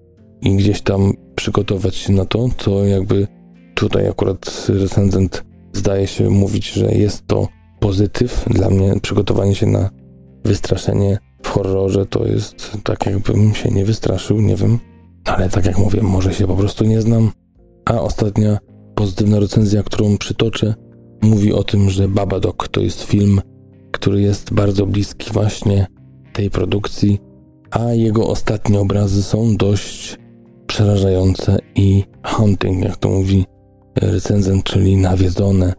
i 0.42 0.56
gdzieś 0.56 0.82
tam 0.82 1.12
przygotować 1.34 1.94
się 1.96 2.12
na 2.12 2.24
to, 2.24 2.48
co 2.58 2.84
jakby 2.84 3.26
tutaj 3.74 4.08
akurat 4.08 4.66
recenzent 4.68 5.44
zdaje 5.72 6.06
się 6.06 6.30
mówić, 6.30 6.72
że 6.72 6.92
jest 6.92 7.26
to 7.26 7.48
pozytyw. 7.80 8.44
Dla 8.50 8.70
mnie 8.70 8.94
przygotowanie 9.02 9.54
się 9.54 9.66
na 9.66 9.90
wystraszenie 10.44 11.18
w 11.42 11.48
horrorze 11.48 12.06
to 12.06 12.26
jest 12.26 12.78
tak, 12.84 13.06
jakbym 13.06 13.54
się 13.54 13.70
nie 13.70 13.84
wystraszył, 13.84 14.40
nie 14.40 14.56
wiem. 14.56 14.78
Ale 15.24 15.48
tak 15.48 15.66
jak 15.66 15.78
mówię, 15.78 16.02
może 16.02 16.34
się 16.34 16.46
po 16.46 16.56
prostu 16.56 16.84
nie 16.84 17.00
znam. 17.00 17.30
A 17.84 18.00
ostatnia 18.00 18.58
pozytywna 18.94 19.40
recenzja, 19.40 19.82
którą 19.82 20.18
przytoczę, 20.18 20.74
mówi 21.22 21.52
o 21.52 21.64
tym, 21.64 21.90
że 21.90 22.08
Babadook 22.08 22.68
to 22.68 22.80
jest 22.80 23.02
film, 23.02 23.40
który 23.92 24.20
jest 24.20 24.54
bardzo 24.54 24.86
bliski 24.86 25.32
właśnie 25.32 25.86
tej 26.32 26.50
produkcji, 26.50 27.18
a 27.70 27.92
jego 27.92 28.28
ostatnie 28.28 28.80
obrazy 28.80 29.22
są 29.22 29.56
dość 29.56 30.18
przerażające 30.76 31.58
i 31.74 32.04
haunting, 32.22 32.84
jak 32.84 32.96
to 32.96 33.08
mówi 33.08 33.44
recenzent, 33.96 34.64
czyli 34.64 34.96
nawiedzone. 34.96 35.72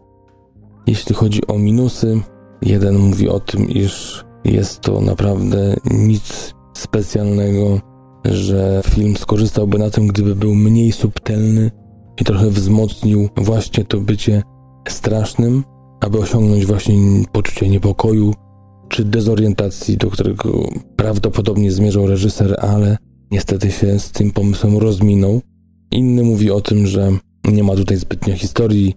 Jeśli 0.86 1.14
chodzi 1.14 1.46
o 1.46 1.58
minusy, 1.58 2.20
jeden 2.62 2.98
mówi 2.98 3.28
o 3.28 3.40
tym, 3.40 3.70
iż 3.70 4.24
jest 4.44 4.80
to 4.80 5.00
naprawdę 5.00 5.76
nic 5.90 6.54
specjalnego, 6.76 7.80
że 8.24 8.82
film 8.90 9.16
skorzystałby 9.16 9.78
na 9.78 9.90
tym, 9.90 10.06
gdyby 10.06 10.36
był 10.36 10.54
mniej 10.54 10.92
subtelny 10.92 11.70
i 12.20 12.24
trochę 12.24 12.50
wzmocnił 12.50 13.28
właśnie 13.36 13.84
to 13.84 14.00
bycie 14.00 14.42
strasznym, 14.88 15.64
aby 16.00 16.18
osiągnąć 16.18 16.66
właśnie 16.66 16.96
poczucie 17.32 17.68
niepokoju 17.68 18.34
czy 18.88 19.04
dezorientacji, 19.04 19.96
do 19.96 20.10
którego 20.10 20.68
prawdopodobnie 20.96 21.72
zmierzał 21.72 22.06
reżyser, 22.06 22.56
ale 22.60 22.96
niestety 23.30 23.70
się 23.70 23.98
z 23.98 24.10
tym 24.10 24.30
pomysłem 24.30 24.76
rozminął. 24.76 25.40
Inny 25.90 26.22
mówi 26.22 26.50
o 26.50 26.60
tym, 26.60 26.86
że 26.86 27.12
nie 27.44 27.62
ma 27.62 27.76
tutaj 27.76 27.96
zbytnio 27.96 28.34
historii, 28.34 28.94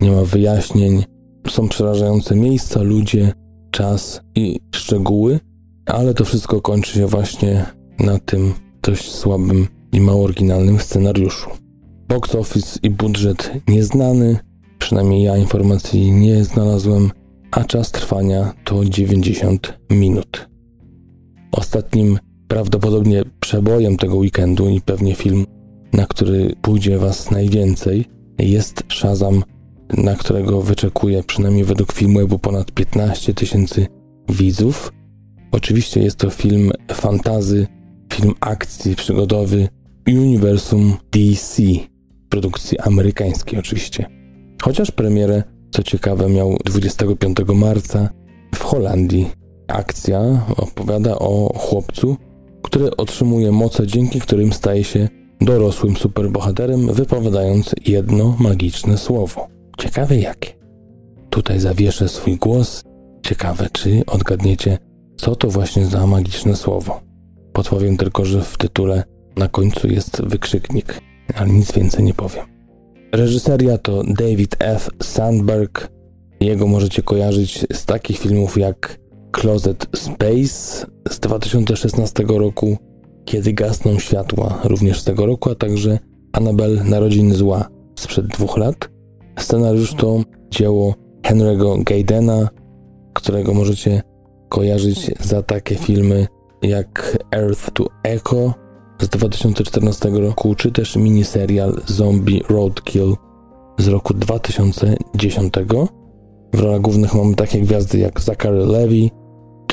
nie 0.00 0.10
ma 0.10 0.24
wyjaśnień, 0.24 1.04
są 1.48 1.68
przerażające 1.68 2.36
miejsca, 2.36 2.82
ludzie, 2.82 3.32
czas 3.70 4.20
i 4.34 4.60
szczegóły, 4.74 5.40
ale 5.86 6.14
to 6.14 6.24
wszystko 6.24 6.60
kończy 6.60 6.92
się 6.92 7.06
właśnie 7.06 7.66
na 7.98 8.18
tym 8.18 8.52
dość 8.82 9.12
słabym 9.12 9.68
i 9.92 10.00
mało 10.00 10.24
oryginalnym 10.24 10.78
scenariuszu. 10.78 11.50
Box 12.08 12.34
office 12.34 12.78
i 12.82 12.90
budżet 12.90 13.50
nieznany, 13.68 14.36
przynajmniej 14.78 15.22
ja 15.22 15.36
informacji 15.36 16.12
nie 16.12 16.44
znalazłem, 16.44 17.10
a 17.50 17.64
czas 17.64 17.92
trwania 17.92 18.54
to 18.64 18.84
90 18.84 19.78
minut. 19.90 20.48
Ostatnim 21.52 22.18
prawdopodobnie 22.54 23.22
przebojem 23.40 23.96
tego 23.96 24.16
weekendu 24.16 24.68
i 24.68 24.80
pewnie 24.80 25.14
film, 25.14 25.46
na 25.92 26.06
który 26.06 26.54
pójdzie 26.62 26.98
Was 26.98 27.30
najwięcej, 27.30 28.04
jest 28.38 28.82
Shazam, 28.88 29.42
na 29.96 30.14
którego 30.14 30.60
wyczekuje 30.60 31.22
przynajmniej 31.22 31.64
według 31.64 31.92
filmu 31.92 32.38
ponad 32.38 32.72
15 32.72 33.34
tysięcy 33.34 33.86
widzów. 34.28 34.92
Oczywiście 35.52 36.00
jest 36.00 36.16
to 36.16 36.30
film 36.30 36.70
fantazy, 36.92 37.66
film 38.12 38.34
akcji 38.40 38.96
przygodowy 38.96 39.68
uniwersum 40.08 40.96
DC, 41.12 41.62
produkcji 42.28 42.78
amerykańskiej 42.78 43.58
oczywiście. 43.58 44.06
Chociaż 44.62 44.90
premierę, 44.90 45.42
co 45.70 45.82
ciekawe, 45.82 46.28
miał 46.28 46.56
25 46.64 47.36
marca 47.54 48.08
w 48.54 48.62
Holandii. 48.62 49.30
Akcja 49.68 50.46
opowiada 50.56 51.18
o 51.18 51.58
chłopcu, 51.58 52.16
który 52.64 52.96
otrzymuje 52.96 53.52
moce, 53.52 53.86
dzięki 53.86 54.20
którym 54.20 54.52
staje 54.52 54.84
się 54.84 55.08
dorosłym 55.40 55.96
superbohaterem, 55.96 56.92
wypowiadając 56.92 57.74
jedno 57.86 58.36
magiczne 58.38 58.98
słowo. 58.98 59.48
Ciekawe 59.78 60.16
jakie. 60.16 60.50
Tutaj 61.30 61.60
zawieszę 61.60 62.08
swój 62.08 62.36
głos. 62.36 62.82
Ciekawe, 63.22 63.68
czy 63.72 64.02
odgadniecie, 64.06 64.78
co 65.16 65.36
to 65.36 65.48
właśnie 65.48 65.86
za 65.86 66.06
magiczne 66.06 66.56
słowo. 66.56 67.00
Podpowiem 67.52 67.96
tylko, 67.96 68.24
że 68.24 68.42
w 68.42 68.58
tytule 68.58 69.04
na 69.36 69.48
końcu 69.48 69.88
jest 69.88 70.22
wykrzyknik, 70.22 71.00
ale 71.34 71.50
nic 71.50 71.72
więcej 71.72 72.04
nie 72.04 72.14
powiem. 72.14 72.44
Reżyseria 73.12 73.78
to 73.78 74.02
David 74.18 74.56
F. 74.58 74.90
Sandberg. 75.02 75.88
Jego 76.40 76.66
możecie 76.66 77.02
kojarzyć 77.02 77.66
z 77.72 77.84
takich 77.84 78.18
filmów 78.18 78.58
jak 78.58 78.98
Closet 79.34 79.86
Space 79.96 80.86
z 81.10 81.20
2016 81.20 82.24
roku, 82.28 82.76
Kiedy 83.24 83.52
gasną 83.52 83.98
światła 83.98 84.58
również 84.64 85.00
z 85.00 85.04
tego 85.04 85.26
roku, 85.26 85.50
a 85.50 85.54
także 85.54 85.98
Annabelle 86.32 86.84
Narodziny 86.84 87.34
Zła 87.34 87.68
sprzed 87.98 88.26
dwóch 88.26 88.56
lat. 88.56 88.88
Scenariusz 89.38 89.94
to 89.94 90.20
dzieło 90.50 90.94
Henry'ego 91.22 91.84
Gaydena, 91.84 92.48
którego 93.14 93.54
możecie 93.54 94.02
kojarzyć 94.48 95.10
za 95.20 95.42
takie 95.42 95.74
filmy 95.74 96.26
jak 96.62 97.18
Earth 97.34 97.70
to 97.72 97.86
Echo 98.02 98.54
z 99.00 99.08
2014 99.08 100.10
roku, 100.10 100.54
czy 100.54 100.72
też 100.72 100.96
miniserial 100.96 101.80
Zombie 101.86 102.42
Roadkill 102.48 103.14
z 103.78 103.88
roku 103.88 104.14
2010. 104.14 105.54
W 106.54 106.60
rolach 106.60 106.80
głównych 106.80 107.14
mamy 107.14 107.34
takie 107.34 107.60
gwiazdy 107.60 107.98
jak 107.98 108.20
Zachary 108.20 108.66
Levy, 108.66 109.10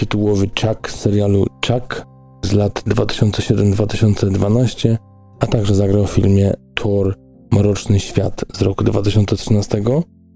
tytułowy 0.01 0.50
Chuck 0.62 0.89
z 0.89 0.96
serialu 0.96 1.46
Chuck 1.67 2.05
z 2.46 2.51
lat 2.51 2.84
2007-2012, 2.88 4.98
a 5.39 5.48
także 5.48 5.75
zagrał 5.75 6.05
w 6.05 6.12
filmie 6.12 6.53
Thor 6.75 7.15
Mroczny 7.51 8.00
Świat 8.00 8.46
z 8.53 8.62
roku 8.62 8.84
2013. 8.84 9.84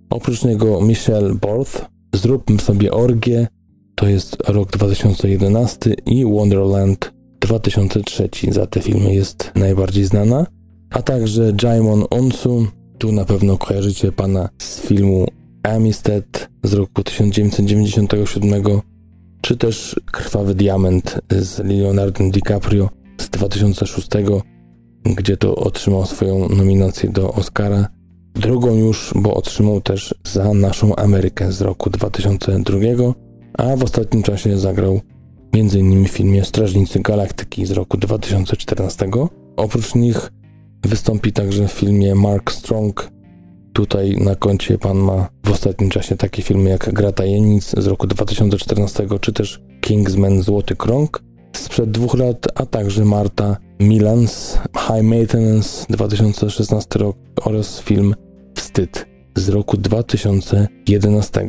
Oprócz 0.10 0.44
niego 0.44 0.82
Michelle 0.82 1.36
Borth, 1.36 1.86
Zróbmy 2.16 2.60
sobie 2.60 2.92
orgię, 2.92 3.48
to 3.96 4.08
jest 4.08 4.38
rok 4.48 4.72
2011 4.72 5.96
i 6.06 6.26
Wonderland 6.26 7.14
2003. 7.40 8.30
Za 8.50 8.68
te 8.68 8.82
filmy 8.82 9.14
jest 9.14 9.52
najbardziej 9.56 10.06
znana. 10.06 10.46
A 10.90 11.02
także 11.02 11.54
Jaimon 11.64 12.06
Onsu, 12.10 12.68
tu 12.98 13.12
na 13.12 13.26
pewno 13.26 13.58
kojarzycie 13.58 14.12
pana 14.12 14.50
z 14.58 14.80
filmu 14.80 15.26
Amistad 15.64 16.50
z 16.64 16.74
roku 16.74 17.04
1997, 17.04 18.64
czy 19.46 19.58
też 19.58 20.00
Krwawy 20.12 20.56
Diament 20.56 21.20
z 21.30 21.60
Leonardo 21.60 22.30
DiCaprio 22.30 22.90
z 23.18 23.30
2006, 23.30 24.10
gdzie 25.04 25.38
to 25.38 25.56
otrzymał 25.56 26.06
swoją 26.06 26.50
nominację 26.50 27.10
do 27.10 27.34
Oscara. 27.34 27.88
Drugą 28.34 28.76
już, 28.76 29.14
bo 29.16 29.34
otrzymał 29.34 29.82
też 29.82 30.16
za 30.24 30.54
naszą 30.54 30.96
Amerykę 30.96 31.52
z 31.52 31.62
roku 31.62 31.90
2002, 31.90 32.78
a 33.54 33.76
w 33.76 33.84
ostatnim 33.84 34.24
czasie 34.24 34.58
zagrał 34.58 35.02
m.in. 35.54 36.06
w 36.06 36.12
filmie 36.12 36.46
Strażnicy 36.46 37.00
Galaktyki 37.00 37.66
z 37.66 37.72
roku 37.72 37.98
2014. 37.98 39.10
Oprócz 39.58 39.96
nich 39.96 40.32
wystąpi 40.84 41.34
także 41.34 41.68
w 41.68 41.72
filmie 41.72 42.16
Mark 42.16 42.52
Strong. 42.52 43.10
Tutaj 43.76 44.16
na 44.18 44.36
koncie 44.36 44.78
pan 44.78 44.98
ma 44.98 45.30
w 45.46 45.52
ostatnim 45.52 45.90
czasie 45.90 46.18
takie 46.18 46.42
filmy 46.42 46.70
jak 46.70 46.94
Gra 46.94 47.12
Tajemnic 47.12 47.76
z 47.78 47.88
roku 47.88 48.08
2014, 48.08 49.08
czy 49.22 49.34
też 49.34 49.62
Kingsman 49.82 50.42
Złoty 50.42 50.76
Krąg 50.76 51.24
sprzed 51.54 51.92
dwóch 51.92 52.14
lat, 52.14 52.48
a 52.56 52.66
także 52.66 53.06
Marta 53.06 53.58
Milans 53.80 54.60
High 54.78 55.04
Maintenance 55.04 55.86
2016 55.90 57.00
rok 57.00 57.18
oraz 57.42 57.80
film 57.80 58.16
Wstyd 58.56 59.06
z 59.36 59.50
roku 59.50 59.78
2011. 59.78 61.48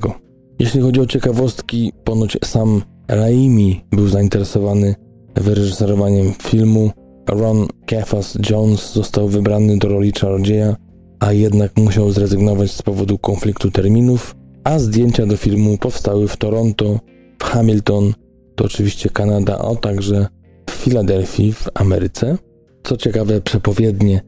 Jeśli 0.59 0.81
chodzi 0.81 1.01
o 1.01 1.07
ciekawostki, 1.07 1.93
ponoć 2.05 2.39
sam 2.45 2.83
Raimi 3.09 3.85
był 3.93 4.09
zainteresowany 4.09 4.95
wyreżyserowaniem 5.35 6.33
filmu. 6.43 6.91
Ron 7.29 7.67
Kefas 7.87 8.39
Jones 8.51 8.93
został 8.93 9.29
wybrany 9.29 9.79
do 9.79 9.89
roli 9.89 10.13
czarodzieja, 10.13 10.77
a 11.21 11.33
jednak 11.33 11.77
musiał 11.77 12.13
zrezygnować 12.13 12.71
z 12.71 12.83
powodu 12.83 13.19
konfliktu 13.19 13.71
terminów, 13.71 14.37
a 14.65 14.79
zdjęcia 14.79 15.27
do 15.27 15.37
filmu 15.37 15.79
powstały 15.79 16.29
w 16.29 16.37
Toronto, 16.37 17.01
w 17.39 17.45
Hamilton, 17.45 18.15
to 18.55 18.65
oczywiście 18.65 19.11
Kanada, 19.11 19.59
a 19.59 19.75
także 19.75 20.27
w 20.71 20.73
Filadelfii 20.73 21.53
w 21.53 21.69
Ameryce. 21.75 22.39
Co 22.83 22.97
ciekawe, 22.97 23.41
przepowiednie 23.41 24.21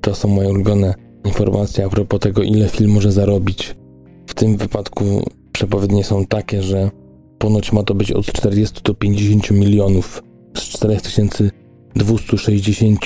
to 0.00 0.14
są 0.14 0.28
moje 0.28 0.48
ulubione 0.48 0.94
informacje 1.24 1.84
a 1.84 1.88
propos 1.88 2.20
tego, 2.20 2.42
ile 2.42 2.68
film 2.68 2.90
może 2.90 3.12
zarobić. 3.12 3.76
W 4.26 4.34
tym 4.34 4.56
wypadku 4.56 5.04
przepowiednie 5.52 6.04
są 6.04 6.26
takie, 6.26 6.62
że 6.62 6.90
ponoć 7.38 7.72
ma 7.72 7.82
to 7.82 7.94
być 7.94 8.12
od 8.12 8.26
40 8.26 8.80
do 8.84 8.94
50 8.94 9.50
milionów 9.50 10.22
z 10.56 10.62
4260 10.62 12.98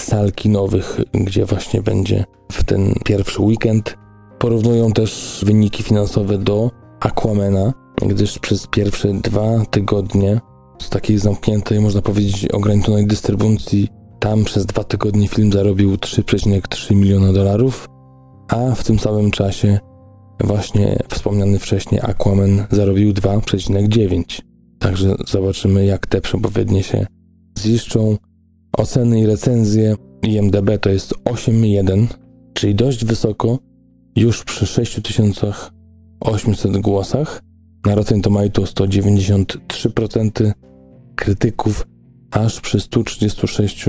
sal 0.00 0.32
kinowych, 0.32 1.00
gdzie 1.12 1.44
właśnie 1.44 1.82
będzie 1.82 2.24
w 2.52 2.64
ten 2.64 2.94
pierwszy 3.04 3.42
weekend. 3.42 3.96
Porównują 4.38 4.92
też 4.92 5.42
wyniki 5.46 5.82
finansowe 5.82 6.38
do 6.38 6.70
Aquamena, 7.00 7.72
gdyż 8.06 8.38
przez 8.38 8.66
pierwsze 8.66 9.14
dwa 9.14 9.64
tygodnie 9.70 10.40
z 10.82 10.90
takiej 10.90 11.18
zamkniętej, 11.18 11.80
można 11.80 12.02
powiedzieć, 12.02 12.48
ograniczonej 12.48 13.06
dystrybucji 13.06 13.88
tam 14.18 14.44
przez 14.44 14.66
dwa 14.66 14.84
tygodnie 14.84 15.28
film 15.28 15.52
zarobił 15.52 15.94
3,3 15.94 16.94
miliona 16.94 17.32
dolarów, 17.32 17.88
a 18.48 18.74
w 18.74 18.84
tym 18.84 18.98
samym 18.98 19.30
czasie 19.30 19.78
właśnie 20.44 20.98
wspomniany 21.08 21.58
wcześniej 21.58 22.00
Aquaman 22.00 22.66
zarobił 22.70 23.12
2,9. 23.12 24.40
Także 24.78 25.14
zobaczymy, 25.26 25.86
jak 25.86 26.06
te 26.06 26.20
przepowiednie 26.20 26.82
się 26.82 27.06
ziszczą. 27.58 28.16
Oceny 28.78 29.20
i 29.20 29.26
recenzje 29.26 29.94
IMDB 30.22 30.70
to 30.80 30.90
jest 30.90 31.14
8,1, 31.24 32.06
czyli 32.54 32.74
dość 32.74 33.04
wysoko, 33.04 33.58
już 34.16 34.44
przy 34.44 34.66
6800 34.66 36.78
głosach. 36.78 37.42
Na 37.86 37.94
Rotten 37.94 38.22
Tomatoes 38.22 38.74
to 38.74 38.84
93% 38.84 40.52
krytyków, 41.14 41.86
aż 42.30 42.60
przy 42.60 42.80
136 42.80 43.86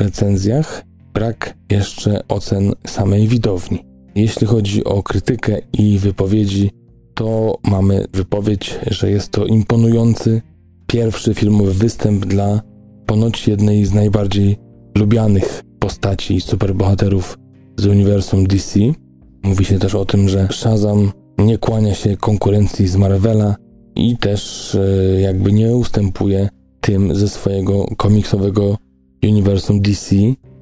recenzjach 0.00 0.84
brak 1.14 1.56
jeszcze 1.70 2.20
ocen 2.28 2.72
samej 2.86 3.28
widowni. 3.28 3.84
Jeśli 4.14 4.46
chodzi 4.46 4.84
o 4.84 5.02
krytykę 5.02 5.58
i 5.72 5.98
wypowiedzi, 5.98 6.70
to 7.14 7.58
mamy 7.64 8.04
wypowiedź, 8.14 8.78
że 8.90 9.10
jest 9.10 9.30
to 9.30 9.46
imponujący 9.46 10.42
pierwszy 10.86 11.34
filmowy 11.34 11.74
występ 11.74 12.26
dla 12.26 12.62
ponoć 13.08 13.48
jednej 13.48 13.84
z 13.84 13.94
najbardziej 13.94 14.56
lubianych 14.98 15.62
postaci 15.78 16.40
superbohaterów 16.40 17.38
z 17.76 17.86
uniwersum 17.86 18.46
DC. 18.46 18.80
Mówi 19.42 19.64
się 19.64 19.78
też 19.78 19.94
o 19.94 20.04
tym, 20.04 20.28
że 20.28 20.48
Shazam 20.50 21.12
nie 21.38 21.58
kłania 21.58 21.94
się 21.94 22.16
konkurencji 22.16 22.88
z 22.88 22.96
Marvela 22.96 23.56
i 23.96 24.16
też 24.16 24.74
e, 24.74 25.20
jakby 25.20 25.52
nie 25.52 25.76
ustępuje 25.76 26.48
tym 26.80 27.14
ze 27.14 27.28
swojego 27.28 27.86
komiksowego 27.96 28.76
uniwersum 29.22 29.80
DC, 29.80 30.16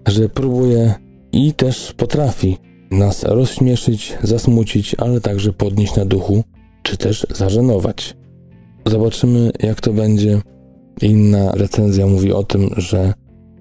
że 0.08 0.28
próbuje 0.28 0.94
i 1.32 1.52
też 1.52 1.92
potrafi 1.96 2.56
nas 2.90 3.24
rozśmieszyć, 3.24 4.18
zasmucić, 4.22 4.96
ale 4.98 5.20
także 5.20 5.52
podnieść 5.52 5.96
na 5.96 6.04
duchu, 6.04 6.44
czy 6.82 6.96
też 6.96 7.26
zażenować. 7.30 8.16
Zobaczymy, 8.86 9.50
jak 9.60 9.80
to 9.80 9.92
będzie. 9.92 10.40
Inna 11.02 11.52
recenzja 11.52 12.06
mówi 12.06 12.32
o 12.32 12.44
tym, 12.44 12.70
że 12.76 13.14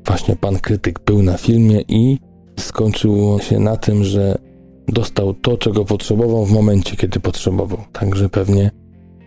właśnie 0.06 0.36
pan 0.36 0.60
krytyk 0.60 1.00
był 1.06 1.24
na 1.24 1.38
filmie 1.38 1.82
i 1.88 2.20
skończyło 2.60 3.40
się 3.40 3.60
na 3.60 3.78
tym, 3.78 4.04
że 4.04 4.38
dostał 4.88 5.34
to, 5.34 5.58
czego 5.58 5.86
potrzebował 5.86 6.46
w 6.46 6.52
momencie, 6.52 6.96
kiedy 6.96 7.20
potrzebował. 7.20 7.80
Także 7.92 8.30
pewnie 8.30 8.72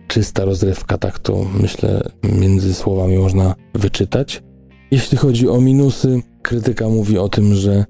czysta 0.07 0.45
rozrywka, 0.45 0.97
tak 0.97 1.19
to 1.19 1.45
myślę 1.61 2.01
między 2.23 2.73
słowami 2.73 3.17
można 3.17 3.55
wyczytać. 3.75 4.43
Jeśli 4.91 5.17
chodzi 5.17 5.49
o 5.49 5.61
minusy, 5.61 6.21
krytyka 6.41 6.89
mówi 6.89 7.17
o 7.17 7.29
tym, 7.29 7.55
że 7.55 7.85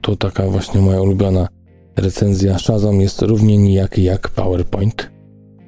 to 0.00 0.16
taka 0.16 0.46
właśnie 0.46 0.80
moja 0.80 1.02
ulubiona 1.02 1.48
recenzja. 1.96 2.58
Shazam 2.58 3.00
jest 3.00 3.22
równie 3.22 3.58
nijaki 3.58 4.02
jak 4.02 4.28
PowerPoint. 4.28 5.10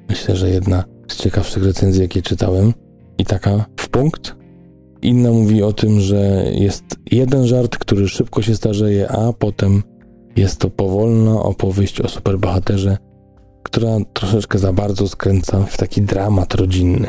Myślę, 0.09 0.35
że 0.35 0.49
jedna 0.49 0.83
z 1.07 1.17
ciekawszych 1.17 1.63
recenzji, 1.63 2.01
jakie 2.01 2.21
czytałem. 2.21 2.73
I 3.17 3.25
taka 3.25 3.65
punkt. 3.95 4.35
Inna 5.01 5.31
mówi 5.31 5.63
o 5.63 5.73
tym, 5.73 5.99
że 5.99 6.45
jest 6.51 6.83
jeden 7.11 7.47
żart, 7.47 7.77
który 7.77 8.07
szybko 8.07 8.41
się 8.41 8.55
starzeje, 8.55 9.11
a 9.11 9.33
potem 9.33 9.83
jest 10.35 10.59
to 10.59 10.69
powolna 10.69 11.43
opowieść 11.43 12.01
o 12.01 12.07
superbohaterze, 12.07 12.97
która 13.63 13.97
troszeczkę 14.13 14.59
za 14.59 14.73
bardzo 14.73 15.07
skręca 15.07 15.63
w 15.63 15.77
taki 15.77 16.01
dramat 16.01 16.55
rodzinny. 16.55 17.07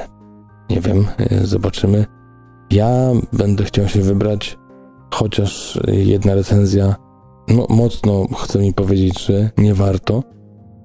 Nie 0.70 0.80
wiem, 0.80 1.06
y, 1.32 1.46
zobaczymy. 1.46 2.06
Ja 2.70 3.12
będę 3.32 3.64
chciał 3.64 3.88
się 3.88 4.00
wybrać, 4.00 4.58
chociaż 5.14 5.80
jedna 5.86 6.34
recenzja 6.34 6.96
no, 7.48 7.66
mocno 7.68 8.26
chce 8.36 8.58
mi 8.58 8.74
powiedzieć, 8.74 9.26
że 9.26 9.50
nie 9.58 9.74
warto. 9.74 10.22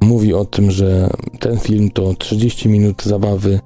Mówi 0.02 0.34
o 0.34 0.46
tym, 0.46 0.72
że 0.72 1.10
ten 1.40 1.60
film 1.60 1.92
to 1.92 2.14
30 2.14 2.70
minut 2.70 3.04
zabawy 3.04 3.60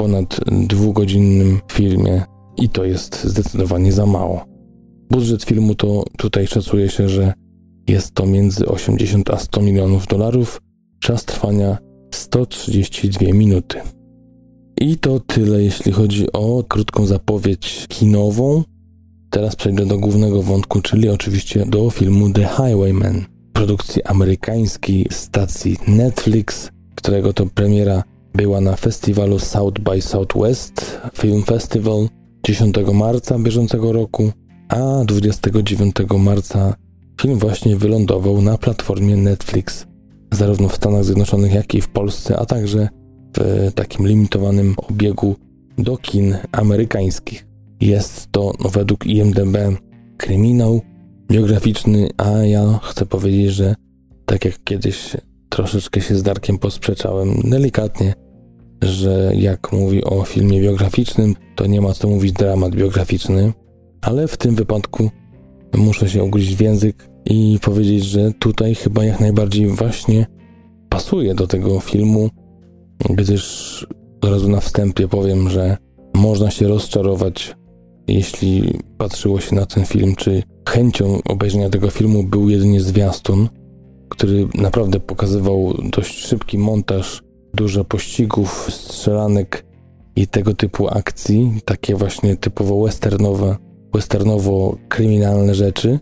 ponad 0.00 0.40
dwugodzinnym 0.50 1.60
filmie 1.72 2.22
i 2.56 2.68
to 2.68 2.84
jest 2.84 3.24
zdecydowanie 3.24 3.92
za 3.92 4.06
mało. 4.06 4.44
Budżet 5.10 5.42
filmu 5.44 5.74
to 5.74 6.04
tutaj 6.18 6.46
szacuje 6.46 6.88
się, 6.88 7.08
że 7.08 7.32
jest 7.88 8.14
to 8.14 8.26
między 8.26 8.66
80 8.66 9.30
a 9.30 9.38
100 9.38 9.62
milionów 9.62 10.06
dolarów, 10.06 10.60
czas 11.00 11.24
trwania 11.24 11.78
132 12.14 13.32
minuty. 13.32 13.80
I 14.80 14.96
to 14.96 15.20
tyle, 15.20 15.62
jeśli 15.62 15.92
chodzi 15.92 16.32
o 16.32 16.64
krótką 16.68 17.06
zapowiedź 17.06 17.86
kinową. 17.88 18.62
Teraz 19.30 19.56
przejdę 19.56 19.86
do 19.86 19.98
głównego 19.98 20.42
wątku, 20.42 20.80
czyli 20.80 21.08
oczywiście 21.08 21.66
do 21.66 21.90
filmu 21.90 22.32
The 22.32 22.48
Highwayman, 22.48 23.24
produkcji 23.52 24.04
amerykańskiej 24.04 25.06
stacji 25.10 25.76
Netflix, 25.88 26.70
którego 26.94 27.32
to 27.32 27.46
premiera 27.46 28.02
była 28.34 28.60
na 28.60 28.76
festiwalu 28.76 29.38
South 29.38 29.80
by 29.80 30.02
Southwest 30.02 31.00
Film 31.14 31.42
Festival 31.42 32.08
10 32.46 32.76
marca 32.94 33.38
bieżącego 33.38 33.92
roku, 33.92 34.32
a 34.68 35.04
29 35.04 35.96
marca 36.18 36.74
film 37.20 37.38
właśnie 37.38 37.76
wylądował 37.76 38.42
na 38.42 38.58
platformie 38.58 39.16
Netflix, 39.16 39.86
zarówno 40.32 40.68
w 40.68 40.76
Stanach 40.76 41.04
Zjednoczonych, 41.04 41.54
jak 41.54 41.74
i 41.74 41.80
w 41.80 41.88
Polsce, 41.88 42.38
a 42.38 42.46
także 42.46 42.88
w 43.38 43.70
takim 43.74 44.06
limitowanym 44.06 44.74
obiegu 44.76 45.36
do 45.78 45.96
kin 45.96 46.36
amerykańskich. 46.52 47.46
Jest 47.80 48.32
to 48.32 48.52
no, 48.64 48.70
według 48.70 49.06
IMDB 49.06 49.56
kryminał 50.16 50.80
biograficzny, 51.30 52.08
a 52.16 52.28
ja 52.28 52.80
chcę 52.82 53.06
powiedzieć, 53.06 53.52
że 53.52 53.74
tak 54.26 54.44
jak 54.44 54.64
kiedyś 54.64 55.16
troszeczkę 55.50 56.00
się 56.00 56.14
z 56.14 56.22
Darkiem 56.22 56.58
posprzeczałem 56.58 57.34
delikatnie, 57.44 58.14
że 58.82 59.32
jak 59.34 59.72
mówi 59.72 60.04
o 60.04 60.24
filmie 60.24 60.60
biograficznym, 60.60 61.34
to 61.56 61.66
nie 61.66 61.80
ma 61.80 61.92
co 61.92 62.08
mówić 62.08 62.32
dramat 62.32 62.74
biograficzny, 62.74 63.52
ale 64.02 64.28
w 64.28 64.36
tym 64.36 64.54
wypadku 64.54 65.10
muszę 65.76 66.08
się 66.08 66.24
ugryźć 66.24 66.54
w 66.54 66.60
język 66.60 67.08
i 67.24 67.58
powiedzieć, 67.62 68.04
że 68.04 68.32
tutaj 68.32 68.74
chyba 68.74 69.04
jak 69.04 69.20
najbardziej 69.20 69.66
właśnie 69.66 70.26
pasuje 70.88 71.34
do 71.34 71.46
tego 71.46 71.80
filmu, 71.80 72.30
gdyż 73.10 73.86
od 74.22 74.30
razu 74.30 74.48
na 74.48 74.60
wstępie 74.60 75.08
powiem, 75.08 75.48
że 75.48 75.76
można 76.14 76.50
się 76.50 76.68
rozczarować, 76.68 77.54
jeśli 78.08 78.78
patrzyło 78.98 79.40
się 79.40 79.56
na 79.56 79.66
ten 79.66 79.84
film, 79.84 80.16
czy 80.16 80.42
chęcią 80.68 81.18
obejrzenia 81.24 81.70
tego 81.70 81.90
filmu 81.90 82.24
był 82.24 82.48
jedynie 82.48 82.80
zwiastun, 82.80 83.48
który 84.10 84.48
naprawdę 84.54 85.00
pokazywał 85.00 85.74
dość 85.92 86.26
szybki 86.26 86.58
montaż, 86.58 87.22
dużo 87.54 87.84
pościgów, 87.84 88.68
strzelanek 88.70 89.64
i 90.16 90.26
tego 90.26 90.54
typu 90.54 90.88
akcji, 90.88 91.52
takie 91.64 91.94
właśnie 91.94 92.36
typowo 92.36 92.82
westernowe, 92.82 93.56
westernowo-kryminalne 93.92 95.54
rzeczy. 95.54 95.98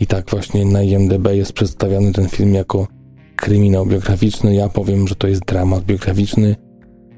I 0.00 0.06
tak 0.06 0.30
właśnie 0.30 0.64
na 0.64 0.82
IMDB 0.82 1.28
jest 1.32 1.52
przedstawiany 1.52 2.12
ten 2.12 2.28
film 2.28 2.54
jako 2.54 2.86
kryminał 3.36 3.86
biograficzny. 3.86 4.54
Ja 4.54 4.68
powiem, 4.68 5.08
że 5.08 5.14
to 5.14 5.28
jest 5.28 5.44
dramat 5.44 5.84
biograficzny 5.84 6.56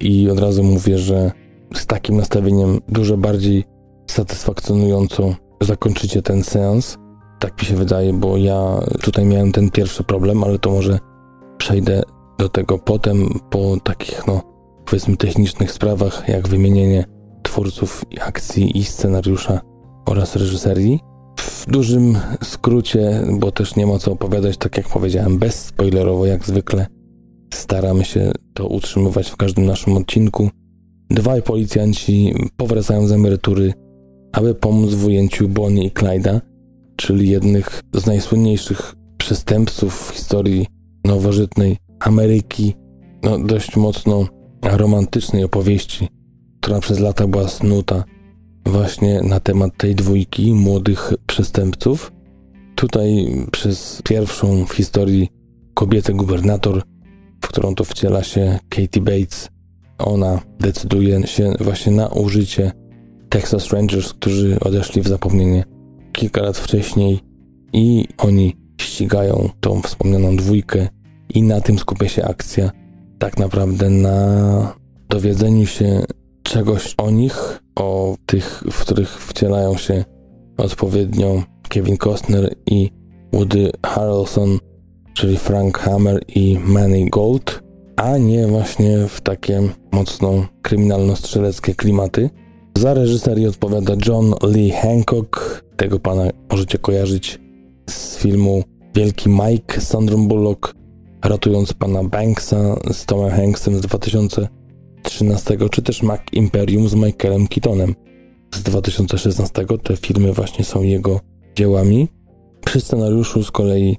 i 0.01 0.31
od 0.31 0.39
razu 0.39 0.65
mówię, 0.65 0.99
że 0.99 1.33
z 1.75 1.87
takim 1.87 2.17
nastawieniem 2.17 2.81
dużo 2.89 3.17
bardziej 3.17 3.65
satysfakcjonująco 4.11 5.35
zakończycie 5.61 6.23
ten 6.23 6.45
seans. 6.45 6.99
Tak 7.39 7.63
mi 7.63 7.69
się 7.69 7.77
wydaje, 7.77 8.13
bo 8.13 8.37
ja 8.37 8.81
tutaj 9.03 9.25
miałem 9.25 9.53
ten 9.53 9.71
pierwszy 9.71 10.05
problem, 10.05 10.45
ale 10.45 10.59
to 10.59 10.71
może 10.71 10.99
przejdę 11.59 12.03
do 12.39 12.49
tego 12.49 12.79
potem 12.79 13.29
po 13.51 13.77
takich, 13.83 14.27
no, 14.27 14.43
powiedzmy 14.87 15.17
technicznych 15.17 15.73
sprawach, 15.73 16.29
jak 16.29 16.49
wymienienie 16.49 17.05
twórców 17.43 18.05
akcji 18.21 18.79
i 18.79 18.85
scenariusza 18.85 19.61
oraz 20.07 20.37
reżyserii. 20.37 21.01
W 21.39 21.67
dużym 21.71 22.19
skrócie, 22.43 23.23
bo 23.39 23.53
też 23.53 23.77
nie 23.77 23.87
ma 23.87 23.99
co 23.99 24.13
opowiadać, 24.13 24.57
tak 24.57 24.77
jak 24.77 24.89
powiedziałem, 24.89 25.39
bezspoilerowo 25.39 26.27
jak 26.27 26.45
zwykle. 26.45 26.87
Staramy 27.55 28.05
się 28.05 28.33
to 28.55 28.67
utrzymywać 28.67 29.31
w 29.31 29.37
każdym 29.37 29.67
naszym 29.67 29.97
odcinku. 29.97 30.51
Dwaj 31.11 31.43
policjanci 31.43 32.35
powracają 32.57 33.07
z 33.07 33.13
emerytury, 33.13 33.73
aby 34.33 34.55
pomóc 34.55 34.95
w 34.95 35.07
ujęciu 35.07 35.49
Bonnie 35.49 35.85
i 35.85 35.91
Clyda, 35.91 36.41
czyli 36.99 37.29
jednych 37.29 37.81
z 37.95 38.07
najsłynniejszych 38.07 38.95
przestępców 39.19 40.09
w 40.09 40.15
historii 40.15 40.67
nowożytnej 41.05 41.77
Ameryki. 42.01 42.75
No, 43.23 43.39
dość 43.39 43.77
mocno 43.77 44.27
romantycznej 44.63 45.45
opowieści, 45.45 46.09
która 46.61 46.81
przez 46.81 46.99
lata 46.99 47.27
była 47.27 47.49
snuta 47.49 48.05
właśnie 48.67 49.23
na 49.23 49.41
temat 49.41 49.77
tej 49.77 49.95
dwójki 49.95 50.55
młodych 50.55 51.13
przestępców. 51.27 52.13
Tutaj 52.75 53.29
przez 53.53 54.03
pierwszą 54.05 54.67
w 54.67 54.73
historii 54.73 55.29
kobietę 55.75 56.13
gubernator, 56.13 56.83
w 57.41 57.49
którą 57.49 57.75
to 57.75 57.85
wciela 57.85 58.23
się 58.23 58.59
Katie 58.69 59.01
Bates, 59.01 59.49
ona 59.99 60.41
decyduje 60.61 61.27
się 61.27 61.53
właśnie 61.61 61.93
na 61.93 62.09
użycie 62.09 62.73
Texas 63.29 63.73
Rangers, 63.73 64.13
którzy 64.13 64.61
odeszli 64.61 65.03
w 65.03 65.09
zapomnienie 65.09 65.65
kilka 66.19 66.43
lat 66.43 66.59
wcześniej 66.59 67.21
i 67.73 68.05
oni 68.19 68.57
ścigają 68.81 69.49
tą 69.61 69.83
wspomnianą 69.83 70.37
dwójkę 70.37 70.89
i 71.35 71.43
na 71.43 71.61
tym 71.61 71.79
skupia 71.79 72.09
się 72.09 72.25
akcja. 72.25 72.71
Tak 73.19 73.39
naprawdę 73.39 73.91
na 73.91 74.75
dowiedzeniu 75.09 75.67
się 75.67 76.05
czegoś 76.43 76.95
o 76.99 77.11
nich, 77.11 77.63
o 77.77 78.17
tych, 78.27 78.63
w 78.71 78.81
których 78.81 79.23
wcielają 79.23 79.77
się 79.77 80.05
odpowiednio 80.57 81.43
Kevin 81.69 81.97
Costner 81.97 82.55
i 82.67 82.91
Woody 83.33 83.71
Harrelson, 83.87 84.59
czyli 85.15 85.37
Frank 85.37 85.79
Hammer 85.79 86.23
i 86.29 86.59
Manny 86.59 87.11
Gold, 87.11 87.63
a 87.97 88.19
nie 88.19 88.47
właśnie 88.47 88.99
w 89.09 89.21
takie 89.21 89.63
mocno 89.93 90.47
kryminalno-strzeleckie 90.63 91.75
klimaty. 91.75 92.31
Za 92.79 92.95
reżyserię 92.95 93.49
odpowiada 93.49 93.95
John 94.07 94.35
Lee 94.43 94.71
Hancock. 94.71 95.68
Tego 95.79 95.99
pana 95.99 96.31
możecie 96.51 96.79
kojarzyć 96.79 97.39
z 97.91 98.17
filmu 98.17 98.63
Wielki 98.95 99.29
Mike 99.29 99.81
z 99.81 99.97
Bullock, 100.29 100.75
ratując 101.25 101.73
pana 101.73 102.05
Banksa 102.05 102.77
z 102.93 103.07
Tomem 103.07 103.31
Hanksem 103.31 103.75
z 103.75 103.81
2013, 103.81 105.57
czy 105.71 105.83
też 105.83 106.03
Mac 106.03 106.21
Imperium 106.33 106.89
z 106.89 106.95
Michaelem 106.95 107.49
Keatonem 107.49 107.95
z 108.55 108.63
2016. 108.63 109.67
Te 109.83 109.97
filmy 109.97 110.33
właśnie 110.33 110.65
są 110.65 110.83
jego 110.83 111.21
dziełami. 111.57 112.09
Przy 112.65 112.81
scenariuszu 112.81 113.43
z 113.43 113.51
kolei 113.51 113.97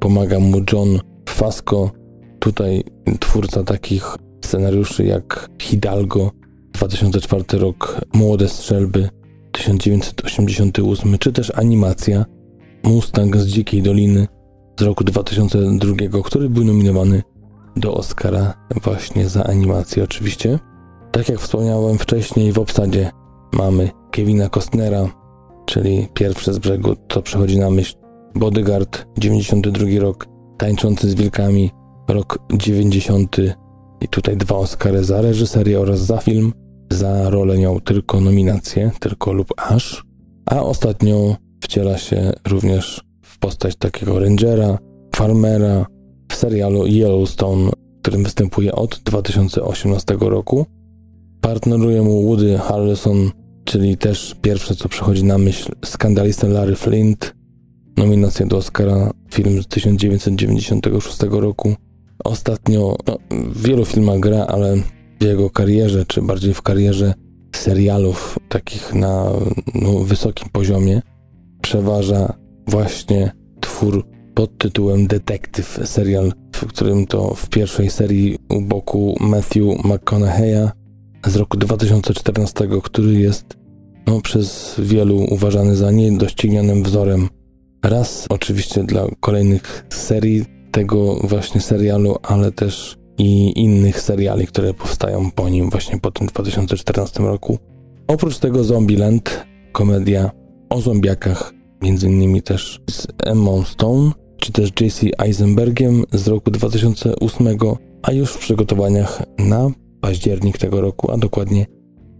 pomaga 0.00 0.40
mu 0.40 0.60
John 0.72 1.00
Fasco, 1.28 1.90
tutaj 2.38 2.84
twórca 3.20 3.62
takich 3.64 4.16
scenariuszy 4.44 5.04
jak 5.04 5.50
Hidalgo 5.62 6.30
2004 6.72 7.44
rok, 7.52 8.00
Młode 8.14 8.48
Strzelby 8.48 9.08
1988, 9.56 11.18
czy 11.18 11.32
też 11.32 11.52
animacja 11.54 12.24
Mustang 12.82 13.36
z 13.36 13.46
Dzikiej 13.46 13.82
Doliny 13.82 14.26
z 14.80 14.82
roku 14.82 15.04
2002, 15.04 16.22
który 16.24 16.50
był 16.50 16.64
nominowany 16.64 17.22
do 17.76 17.94
Oscara 17.94 18.54
właśnie 18.82 19.28
za 19.28 19.44
animację 19.44 20.04
oczywiście. 20.04 20.58
Tak 21.12 21.28
jak 21.28 21.40
wspomniałem 21.40 21.98
wcześniej, 21.98 22.52
w 22.52 22.58
obsadzie 22.58 23.10
mamy 23.52 23.90
Kevina 24.10 24.48
Costnera, 24.48 25.08
czyli 25.66 26.08
pierwsze 26.14 26.54
z 26.54 26.58
brzegu, 26.58 26.96
co 27.08 27.22
przychodzi 27.22 27.58
na 27.58 27.70
myśl 27.70 27.96
Bodyguard, 28.34 29.06
92 29.18 29.86
rok, 30.00 30.26
Tańczący 30.58 31.10
z 31.10 31.14
Wilkami, 31.14 31.70
rok 32.08 32.38
90 32.52 33.36
i 34.00 34.08
tutaj 34.08 34.36
dwa 34.36 34.56
Oscary 34.56 35.04
za 35.04 35.22
reżyserię 35.22 35.80
oraz 35.80 36.00
za 36.00 36.18
film. 36.18 36.52
Za 36.90 37.30
rolę 37.30 37.58
miał 37.58 37.80
tylko 37.80 38.20
nominację, 38.20 38.90
tylko 39.00 39.32
lub 39.32 39.54
aż, 39.56 40.04
a 40.46 40.62
ostatnio 40.62 41.36
wciela 41.60 41.98
się 41.98 42.32
również 42.48 43.04
w 43.22 43.38
postać 43.38 43.76
takiego 43.76 44.18
rangera, 44.18 44.78
farmera 45.16 45.86
w 46.32 46.34
serialu 46.34 46.86
Yellowstone, 46.86 47.70
w 47.70 48.00
którym 48.00 48.24
występuje 48.24 48.72
od 48.72 49.00
2018 49.04 50.16
roku. 50.20 50.66
Partneruje 51.40 52.02
mu 52.02 52.22
Woody 52.22 52.58
Harrelson, 52.58 53.30
czyli 53.64 53.96
też 53.96 54.36
pierwsze 54.42 54.74
co 54.74 54.88
przychodzi 54.88 55.24
na 55.24 55.38
myśl 55.38 55.72
skandalista 55.84 56.48
Larry 56.48 56.76
Flint, 56.76 57.34
nominacja 57.96 58.46
do 58.46 58.56
Oscara, 58.56 59.10
film 59.30 59.62
z 59.62 59.66
1996 59.66 61.18
roku. 61.30 61.74
Ostatnio 62.24 62.96
no, 63.06 63.18
w 63.30 63.62
wielu 63.62 63.84
filmach 63.84 64.20
gra, 64.20 64.46
ale 64.46 64.76
jego 65.20 65.50
karierze, 65.50 66.06
czy 66.06 66.22
bardziej 66.22 66.54
w 66.54 66.62
karierze 66.62 67.14
serialów 67.56 68.38
takich 68.48 68.94
na 68.94 69.24
no, 69.74 69.98
wysokim 69.98 70.48
poziomie, 70.52 71.02
przeważa 71.62 72.32
właśnie 72.66 73.32
twór 73.60 74.06
pod 74.34 74.58
tytułem 74.58 75.06
Detektyw, 75.06 75.80
serial, 75.84 76.32
w 76.54 76.66
którym 76.66 77.06
to 77.06 77.34
w 77.34 77.48
pierwszej 77.48 77.90
serii 77.90 78.38
u 78.48 78.60
boku 78.60 79.16
Matthew 79.20 79.64
McConaughey'a 79.84 80.70
z 81.26 81.36
roku 81.36 81.56
2014, 81.56 82.68
który 82.82 83.12
jest 83.12 83.56
no, 84.06 84.20
przez 84.20 84.74
wielu 84.78 85.16
uważany 85.30 85.76
za 85.76 85.90
niedoścignionym 85.90 86.82
wzorem. 86.82 87.28
Raz 87.84 88.26
oczywiście 88.28 88.84
dla 88.84 89.06
kolejnych 89.20 89.86
serii 89.90 90.44
tego 90.72 91.14
właśnie 91.14 91.60
serialu, 91.60 92.16
ale 92.22 92.52
też 92.52 92.98
i 93.18 93.60
innych 93.60 94.00
seriali, 94.00 94.46
które 94.46 94.74
powstają 94.74 95.30
po 95.30 95.48
nim 95.48 95.70
właśnie 95.70 95.98
po 95.98 96.10
tym 96.10 96.26
2014 96.26 97.22
roku. 97.22 97.58
Oprócz 98.08 98.38
tego 98.38 98.64
Zombieland, 98.64 99.46
komedia 99.72 100.30
o 100.70 100.80
zombiakach, 100.80 101.52
między 101.82 102.06
innymi 102.06 102.42
też 102.42 102.80
z 102.90 103.06
Emma 103.24 103.64
Stone, 103.64 104.12
czy 104.36 104.52
też 104.52 104.72
J.C. 104.80 105.06
Eisenbergiem 105.18 106.04
z 106.12 106.28
roku 106.28 106.50
2008, 106.50 107.58
a 108.02 108.12
już 108.12 108.32
w 108.32 108.38
przygotowaniach 108.38 109.22
na 109.38 109.70
październik 110.00 110.58
tego 110.58 110.80
roku, 110.80 111.10
a 111.10 111.16
dokładnie 111.16 111.66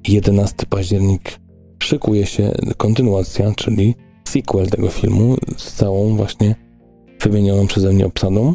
11 0.08 0.54
październik 0.68 1.40
szykuje 1.82 2.26
się 2.26 2.52
kontynuacja, 2.76 3.52
czyli 3.56 3.94
sequel 4.28 4.66
tego 4.70 4.88
filmu 4.88 5.36
z 5.56 5.72
całą 5.72 6.16
właśnie 6.16 6.54
wymienioną 7.20 7.66
przeze 7.66 7.92
mnie 7.92 8.06
obsadą. 8.06 8.54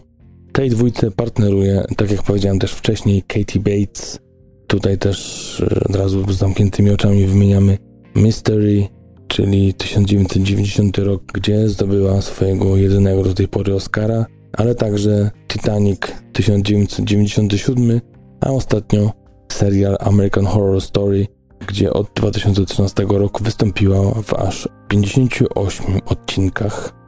Tej 0.52 0.70
dwójce 0.70 1.12
partneruje, 1.12 1.84
tak 1.98 2.12
jak 2.12 2.24
powiedziałem 2.24 2.60
też 2.60 2.74
wcześniej, 2.74 3.24
Katie 3.24 3.60
Bates. 3.60 4.20
Tutaj 4.68 4.98
też 4.98 5.60
e, 5.62 5.84
od 5.90 5.96
razu 5.96 6.34
z 6.34 6.38
zamkniętymi 6.38 6.90
oczami 6.90 7.26
wymieniamy 7.28 7.78
Mystery, 8.16 8.88
czyli 9.28 9.74
1990 9.74 10.98
rok, 10.98 11.24
gdzie 11.34 11.70
zdobyła 11.70 12.22
swojego 12.22 12.78
jedynego 12.78 13.24
do 13.24 13.34
tej 13.34 13.48
pory 13.48 13.76
Oscara, 13.76 14.26
ale 14.54 14.76
także 14.76 15.32
Titanic 15.48 16.00
1997, 16.34 18.02
a 18.42 18.50
ostatnio 18.50 19.12
serial 19.52 19.98
American 20.00 20.46
Horror 20.46 20.82
Story, 20.82 21.28
gdzie 21.68 21.94
od 21.94 22.10
2013 22.16 23.06
roku 23.10 23.44
wystąpiła 23.44 24.14
w 24.24 24.34
aż 24.34 24.70
58 24.88 26.00
odcinkach. 26.06 27.01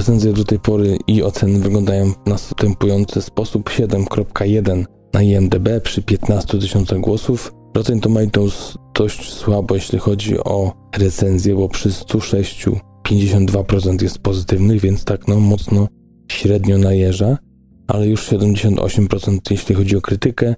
Recenzje 0.00 0.32
do 0.32 0.44
tej 0.44 0.58
pory 0.58 0.98
i 1.06 1.22
oceny 1.22 1.58
wyglądają 1.58 2.12
w 2.12 2.26
następujący 2.26 3.22
sposób 3.22 3.70
7.1 3.70 4.84
na 5.14 5.22
IMDb 5.22 5.68
przy 5.82 6.02
15 6.02 6.58
tysiącach 6.58 7.00
głosów. 7.00 7.52
Rotten 7.74 8.00
Tomatoes 8.00 8.74
dość 8.94 9.32
słabo 9.32 9.74
jeśli 9.74 9.98
chodzi 9.98 10.38
o 10.38 10.72
recenzję, 10.98 11.54
bo 11.54 11.68
przy 11.68 11.92
106 11.92 12.66
52% 13.08 14.02
jest 14.02 14.18
pozytywnych, 14.18 14.80
więc 14.80 15.04
tak 15.04 15.28
no 15.28 15.40
mocno 15.40 15.88
średnio 16.32 16.78
najeża, 16.78 17.38
ale 17.88 18.06
już 18.06 18.28
78% 18.28 19.38
jeśli 19.50 19.74
chodzi 19.74 19.96
o 19.96 20.00
krytykę. 20.00 20.54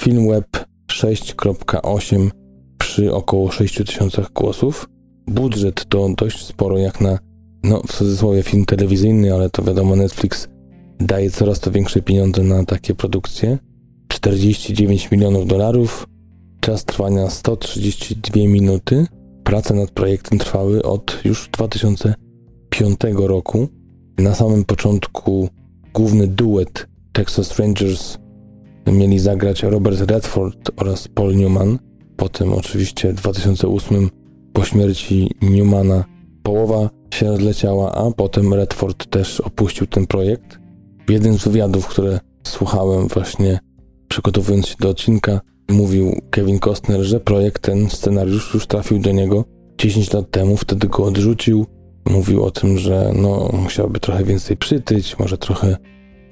Film 0.00 0.28
Web 0.28 0.46
6.8 0.92 2.30
przy 2.78 3.14
około 3.14 3.50
6000 3.50 4.26
głosów. 4.34 4.88
Budżet 5.26 5.88
to 5.88 6.08
dość 6.16 6.44
sporo 6.44 6.78
jak 6.78 7.00
na 7.00 7.25
no 7.66 7.82
w 7.86 7.92
cudzysłowie 7.92 8.42
film 8.42 8.64
telewizyjny, 8.64 9.34
ale 9.34 9.50
to 9.50 9.62
wiadomo, 9.62 9.96
Netflix 9.96 10.48
daje 11.00 11.30
coraz 11.30 11.60
to 11.60 11.70
większe 11.70 12.02
pieniądze 12.02 12.42
na 12.42 12.64
takie 12.64 12.94
produkcje. 12.94 13.58
49 14.08 15.10
milionów 15.10 15.46
dolarów, 15.46 16.08
czas 16.60 16.84
trwania 16.84 17.30
132 17.30 18.40
minuty. 18.40 19.06
Prace 19.44 19.74
nad 19.74 19.90
projektem 19.90 20.38
trwały 20.38 20.82
od 20.82 21.18
już 21.24 21.48
2005 21.48 23.00
roku. 23.16 23.68
Na 24.18 24.34
samym 24.34 24.64
początku 24.64 25.48
główny 25.94 26.26
duet 26.26 26.86
Texas 27.12 27.58
Rangers 27.58 28.18
mieli 28.86 29.18
zagrać 29.18 29.62
Robert 29.62 30.10
Redford 30.10 30.70
oraz 30.76 31.08
Paul 31.08 31.36
Newman. 31.36 31.78
Potem 32.16 32.52
oczywiście 32.52 33.12
w 33.12 33.16
2008 33.16 34.10
po 34.52 34.64
śmierci 34.64 35.30
Newmana 35.42 36.04
połowa 36.46 36.90
się 37.14 37.26
rozleciała, 37.26 37.92
a 37.92 38.10
potem 38.10 38.54
Redford 38.54 39.06
też 39.10 39.40
opuścił 39.40 39.86
ten 39.86 40.06
projekt. 40.06 40.58
W 41.06 41.10
jednym 41.10 41.38
z 41.38 41.44
wywiadów, 41.44 41.86
które 41.86 42.20
słuchałem 42.42 43.08
właśnie 43.08 43.58
przygotowując 44.08 44.66
się 44.66 44.74
do 44.80 44.88
odcinka, 44.88 45.40
mówił 45.70 46.20
Kevin 46.30 46.58
Costner, 46.58 47.02
że 47.02 47.20
projekt 47.20 47.62
ten, 47.62 47.90
scenariusz 47.90 48.54
już 48.54 48.66
trafił 48.66 48.98
do 48.98 49.12
niego 49.12 49.44
10 49.78 50.12
lat 50.12 50.30
temu, 50.30 50.56
wtedy 50.56 50.88
go 50.88 51.04
odrzucił. 51.04 51.66
Mówił 52.10 52.44
o 52.44 52.50
tym, 52.50 52.78
że 52.78 53.12
no, 53.16 53.50
musiałby 53.62 54.00
trochę 54.00 54.24
więcej 54.24 54.56
przytyć, 54.56 55.18
może 55.18 55.38
trochę 55.38 55.76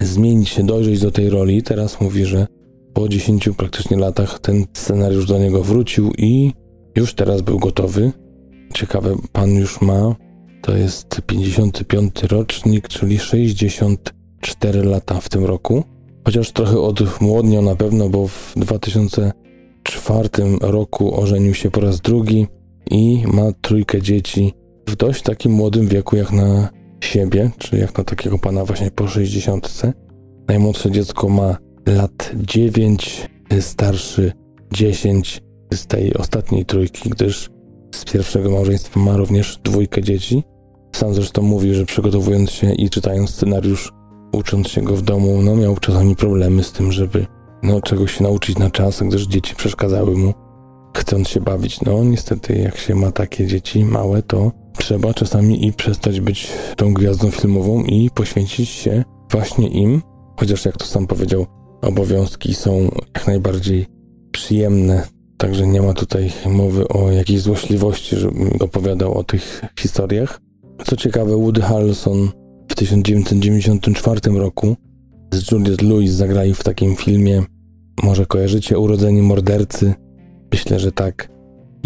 zmienić 0.01 0.49
się, 0.49 0.63
dojrzeć 0.63 0.99
do 0.99 1.11
tej 1.11 1.29
roli. 1.29 1.63
Teraz 1.63 2.01
mówi, 2.01 2.25
że 2.25 2.47
po 2.93 3.09
10 3.09 3.49
praktycznie 3.57 3.97
latach 3.97 4.39
ten 4.39 4.65
scenariusz 4.73 5.25
do 5.25 5.37
niego 5.37 5.63
wrócił 5.63 6.11
i 6.17 6.53
już 6.95 7.13
teraz 7.13 7.41
był 7.41 7.59
gotowy. 7.59 8.11
Ciekawe, 8.73 9.15
pan 9.31 9.49
już 9.49 9.81
ma 9.81 10.15
to 10.65 10.77
jest 10.77 11.21
55 11.25 12.23
rocznik, 12.23 12.87
czyli 12.87 13.19
64 13.19 14.83
lata 14.83 15.19
w 15.19 15.29
tym 15.29 15.45
roku. 15.45 15.83
Chociaż 16.25 16.51
trochę 16.51 16.79
odmłodniał 16.79 17.61
na 17.61 17.75
pewno, 17.75 18.09
bo 18.09 18.27
w 18.27 18.53
2004 18.55 20.29
roku 20.61 21.21
ożenił 21.21 21.53
się 21.53 21.71
po 21.71 21.81
raz 21.81 22.01
drugi 22.01 22.47
i 22.91 23.23
ma 23.27 23.51
trójkę 23.61 24.01
dzieci 24.01 24.53
w 24.87 24.95
dość 24.95 25.21
takim 25.21 25.51
młodym 25.51 25.87
wieku 25.87 26.15
jak 26.15 26.31
na 26.31 26.69
siebie, 27.03 27.51
czy 27.57 27.77
jak 27.77 27.97
na 27.97 28.03
takiego 28.03 28.37
pana 28.37 28.65
właśnie 28.65 28.91
po 28.91 29.07
60. 29.07 29.81
Najmłodsze 30.47 30.91
dziecko 30.91 31.29
ma 31.29 31.57
lat 31.87 32.31
9, 32.35 33.29
starszy 33.59 34.31
10 34.73 35.41
z 35.73 35.87
tej 35.87 36.13
ostatniej 36.13 36.65
trójki, 36.65 37.09
gdyż 37.09 37.49
z 37.95 38.05
pierwszego 38.05 38.51
małżeństwa 38.51 38.99
ma 38.99 39.17
również 39.17 39.59
dwójkę 39.63 40.03
dzieci. 40.03 40.43
Sam 40.95 41.13
zresztą 41.13 41.41
mówił, 41.41 41.73
że 41.73 41.85
przygotowując 41.85 42.51
się 42.51 42.73
i 42.73 42.89
czytając 42.89 43.29
scenariusz, 43.29 43.91
ucząc 44.31 44.67
się 44.67 44.81
go 44.81 44.95
w 44.95 45.01
domu, 45.01 45.41
no 45.41 45.55
miał 45.55 45.77
czasami 45.77 46.15
problemy 46.15 46.63
z 46.63 46.71
tym, 46.71 46.91
żeby 46.91 47.25
no 47.63 47.81
czegoś 47.81 48.17
się 48.17 48.23
nauczyć 48.23 48.57
na 48.57 48.69
czas, 48.69 49.03
gdyż 49.03 49.27
dzieci 49.27 49.55
przeszkadzały 49.55 50.15
mu, 50.15 50.33
chcąc 50.97 51.27
się 51.29 51.41
bawić. 51.41 51.81
No 51.81 52.03
niestety, 52.03 52.55
jak 52.55 52.77
się 52.77 52.95
ma 52.95 53.11
takie 53.11 53.47
dzieci 53.47 53.85
małe, 53.85 54.21
to 54.21 54.51
trzeba 54.77 55.13
czasami 55.13 55.67
i 55.67 55.73
przestać 55.73 56.21
być 56.21 56.51
tą 56.75 56.93
gwiazdą 56.93 57.31
filmową 57.31 57.83
i 57.83 58.09
poświęcić 58.09 58.69
się 58.69 59.03
właśnie 59.31 59.67
im, 59.67 60.01
chociaż 60.39 60.65
jak 60.65 60.77
to 60.77 60.85
sam 60.85 61.07
powiedział, 61.07 61.45
obowiązki 61.81 62.53
są 62.53 62.89
jak 63.15 63.27
najbardziej 63.27 63.85
przyjemne, 64.31 65.07
także 65.37 65.67
nie 65.67 65.81
ma 65.81 65.93
tutaj 65.93 66.31
mowy 66.45 66.87
o 66.87 67.11
jakiejś 67.11 67.41
złośliwości, 67.41 68.15
żebym 68.15 68.49
opowiadał 68.59 69.17
o 69.17 69.23
tych 69.23 69.61
historiach. 69.79 70.41
Co 70.85 70.95
ciekawe, 70.95 71.31
Woody 71.37 71.61
Harrelson 71.61 72.29
w 72.67 72.75
1994 72.75 74.39
roku 74.39 74.75
z 75.33 75.51
Juliette 75.51 75.85
Lewis 75.85 76.11
zagrali 76.11 76.53
w 76.53 76.63
takim 76.63 76.95
filmie, 76.95 77.43
może 78.03 78.25
kojarzycie 78.25 78.79
Urodzenie 78.79 79.21
Mordercy? 79.21 79.93
Myślę, 80.51 80.79
że 80.79 80.91
tak. 80.91 81.29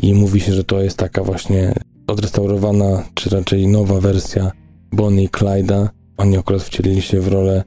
I 0.01 0.13
mówi 0.13 0.39
się, 0.39 0.53
że 0.53 0.63
to 0.63 0.81
jest 0.81 0.97
taka 0.97 1.23
właśnie 1.23 1.73
odrestaurowana, 2.07 3.03
czy 3.13 3.29
raczej 3.29 3.67
nowa 3.67 3.99
wersja 3.99 4.51
Bonnie 4.91 5.23
i 5.23 5.29
Clyde'a. 5.29 5.87
Oni 6.17 6.37
akurat 6.37 6.63
wcielili 6.63 7.01
się 7.01 7.21
w 7.21 7.27
rolę 7.27 7.63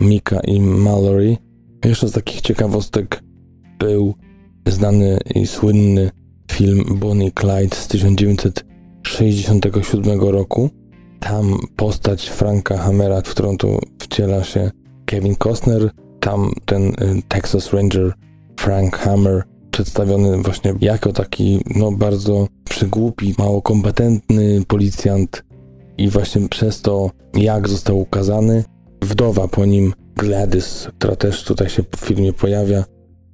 Mika 0.00 0.40
i 0.40 0.60
Mallory. 0.60 1.36
Jeszcze 1.84 2.08
z 2.08 2.12
takich 2.12 2.40
ciekawostek 2.40 3.22
był 3.78 4.14
znany 4.66 5.18
i 5.34 5.46
słynny 5.46 6.10
film 6.52 6.84
Bonnie 7.00 7.30
Clyde 7.32 7.76
z 7.76 7.88
1900 7.88 8.64
67 9.02 10.20
roku. 10.20 10.70
Tam 11.20 11.58
postać 11.76 12.28
Franka 12.28 12.76
Hammera, 12.76 13.20
w 13.20 13.30
którą 13.30 13.56
tu 13.56 13.78
wciela 13.98 14.44
się 14.44 14.70
Kevin 15.04 15.36
Costner, 15.36 15.90
tam 16.20 16.52
ten 16.64 16.88
y, 16.88 17.22
Texas 17.28 17.72
Ranger 17.72 18.12
Frank 18.60 18.96
Hammer 18.96 19.42
przedstawiony 19.70 20.38
właśnie 20.42 20.74
jako 20.80 21.12
taki 21.12 21.60
no 21.76 21.92
bardzo 21.92 22.48
przygłupi, 22.64 23.34
mało 23.38 23.62
kompetentny 23.62 24.62
policjant 24.68 25.44
i 25.98 26.08
właśnie 26.08 26.48
przez 26.48 26.82
to 26.82 27.10
jak 27.34 27.68
został 27.68 28.00
ukazany 28.00 28.64
wdowa 29.02 29.48
po 29.48 29.64
nim 29.64 29.92
Gladys, 30.16 30.88
która 30.98 31.16
też 31.16 31.44
tutaj 31.44 31.68
się 31.68 31.82
w 31.96 32.00
filmie 32.00 32.32
pojawia, 32.32 32.84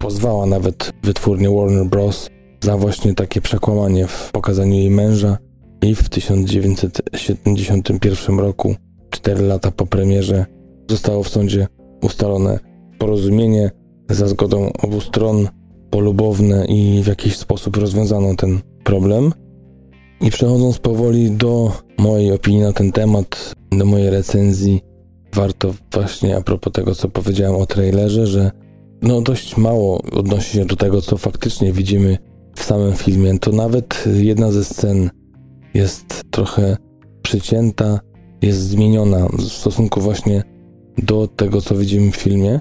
pozwała 0.02 0.46
nawet 0.46 0.92
wytwórnię 1.02 1.50
Warner 1.50 1.86
Bros. 1.86 2.30
za 2.60 2.76
właśnie 2.76 3.14
takie 3.14 3.40
przekłamanie 3.40 4.06
w 4.06 4.30
pokazaniu 4.32 4.74
jej 4.74 4.90
męża 4.90 5.38
i 5.82 5.94
w 5.94 6.08
1971 6.08 8.38
roku, 8.38 8.74
4 9.10 9.42
lata 9.42 9.70
po 9.70 9.86
premierze, 9.86 10.46
zostało 10.90 11.22
w 11.22 11.28
sądzie 11.28 11.66
ustalone 12.02 12.58
porozumienie 12.98 13.70
za 14.10 14.28
zgodą 14.28 14.72
obu 14.82 15.00
stron, 15.00 15.48
polubowne 15.90 16.66
i 16.66 17.02
w 17.02 17.06
jakiś 17.06 17.36
sposób 17.36 17.76
rozwiązano 17.76 18.36
ten 18.36 18.60
problem. 18.84 19.32
I 20.20 20.30
przechodząc 20.30 20.78
powoli 20.78 21.30
do 21.30 21.72
mojej 21.98 22.32
opinii 22.32 22.60
na 22.60 22.72
ten 22.72 22.92
temat, 22.92 23.52
do 23.72 23.84
mojej 23.84 24.10
recenzji, 24.10 24.80
warto 25.34 25.74
właśnie 25.92 26.36
a 26.36 26.40
propos 26.40 26.72
tego, 26.72 26.94
co 26.94 27.08
powiedziałem 27.08 27.56
o 27.56 27.66
trailerze, 27.66 28.26
że 28.26 28.61
no 29.02 29.20
dość 29.20 29.56
mało 29.56 30.02
odnosi 30.12 30.52
się 30.52 30.64
do 30.64 30.76
tego, 30.76 31.02
co 31.02 31.16
faktycznie 31.16 31.72
widzimy 31.72 32.18
w 32.56 32.62
samym 32.62 32.92
filmie. 32.92 33.38
To 33.38 33.52
nawet 33.52 34.04
jedna 34.14 34.52
ze 34.52 34.64
scen 34.64 35.10
jest 35.74 36.22
trochę 36.30 36.76
przycięta, 37.22 38.00
jest 38.42 38.60
zmieniona 38.60 39.28
w 39.28 39.42
stosunku 39.42 40.00
właśnie 40.00 40.42
do 40.98 41.28
tego, 41.28 41.60
co 41.60 41.74
widzimy 41.74 42.12
w 42.12 42.16
filmie. 42.16 42.60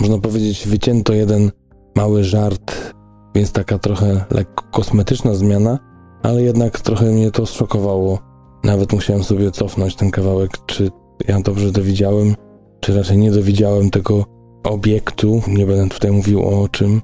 Można 0.00 0.18
powiedzieć, 0.18 0.68
wycięto 0.68 1.12
jeden 1.12 1.50
mały 1.96 2.24
żart, 2.24 2.94
więc 3.34 3.52
taka 3.52 3.78
trochę 3.78 4.24
lekko 4.30 4.64
kosmetyczna 4.72 5.34
zmiana, 5.34 5.78
ale 6.22 6.42
jednak 6.42 6.80
trochę 6.80 7.12
mnie 7.12 7.30
to 7.30 7.46
zszokowało. 7.46 8.18
Nawet 8.64 8.92
musiałem 8.92 9.24
sobie 9.24 9.50
cofnąć 9.50 9.96
ten 9.96 10.10
kawałek, 10.10 10.50
czy 10.66 10.90
ja 11.28 11.40
dobrze 11.40 11.72
dowiedziałem, 11.72 12.34
czy 12.80 12.96
raczej 12.96 13.18
nie 13.18 13.30
dowiedziałem 13.30 13.90
tego 13.90 14.35
obiektu. 14.68 15.42
Nie 15.48 15.66
będę 15.66 15.94
tutaj 15.94 16.10
mówił 16.10 16.42
o 16.42 16.68
czym. 16.68 17.00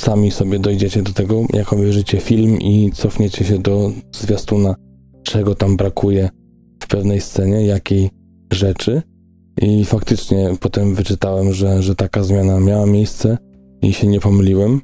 Sami 0.00 0.30
sobie 0.30 0.58
dojdziecie 0.58 1.02
do 1.02 1.12
tego, 1.12 1.42
jak 1.52 1.72
obejrzycie 1.72 2.20
film 2.20 2.60
i 2.60 2.90
cofniecie 2.94 3.44
się 3.44 3.58
do 3.58 3.92
zwiastuna, 4.12 4.74
czego 5.22 5.54
tam 5.54 5.76
brakuje 5.76 6.28
w 6.82 6.86
pewnej 6.86 7.20
scenie, 7.20 7.66
jakiej 7.66 8.10
rzeczy. 8.52 9.02
I 9.62 9.84
faktycznie 9.84 10.50
potem 10.60 10.94
wyczytałem, 10.94 11.52
że, 11.52 11.82
że 11.82 11.94
taka 11.94 12.24
zmiana 12.24 12.60
miała 12.60 12.86
miejsce 12.86 13.38
i 13.82 13.92
się 13.92 14.06
nie 14.06 14.20
pomyliłem. 14.20 14.80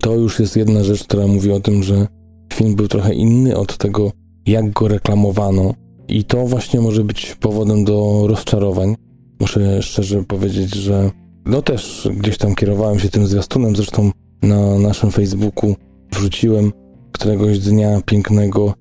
To 0.00 0.14
już 0.14 0.40
jest 0.40 0.56
jedna 0.56 0.84
rzecz, 0.84 1.04
która 1.04 1.26
mówi 1.26 1.52
o 1.52 1.60
tym, 1.60 1.82
że 1.82 2.06
film 2.52 2.74
był 2.74 2.88
trochę 2.88 3.14
inny 3.14 3.56
od 3.56 3.76
tego, 3.76 4.12
jak 4.46 4.70
go 4.70 4.88
reklamowano. 4.88 5.74
I 6.08 6.24
to 6.24 6.46
właśnie 6.46 6.80
może 6.80 7.04
być 7.04 7.34
powodem 7.40 7.84
do 7.84 8.24
rozczarowań. 8.26 8.94
Muszę 9.40 9.82
szczerze 9.82 10.24
powiedzieć, 10.24 10.74
że 10.74 11.10
no 11.46 11.62
też 11.62 12.08
gdzieś 12.16 12.38
tam 12.38 12.54
kierowałem 12.54 12.98
się 12.98 13.08
tym 13.08 13.26
zwiastunem, 13.26 13.76
zresztą 13.76 14.10
na 14.42 14.78
naszym 14.78 15.10
Facebooku 15.10 15.74
wrzuciłem 16.12 16.72
któregoś 17.12 17.58
dnia 17.58 18.00
pięknego 18.06 18.74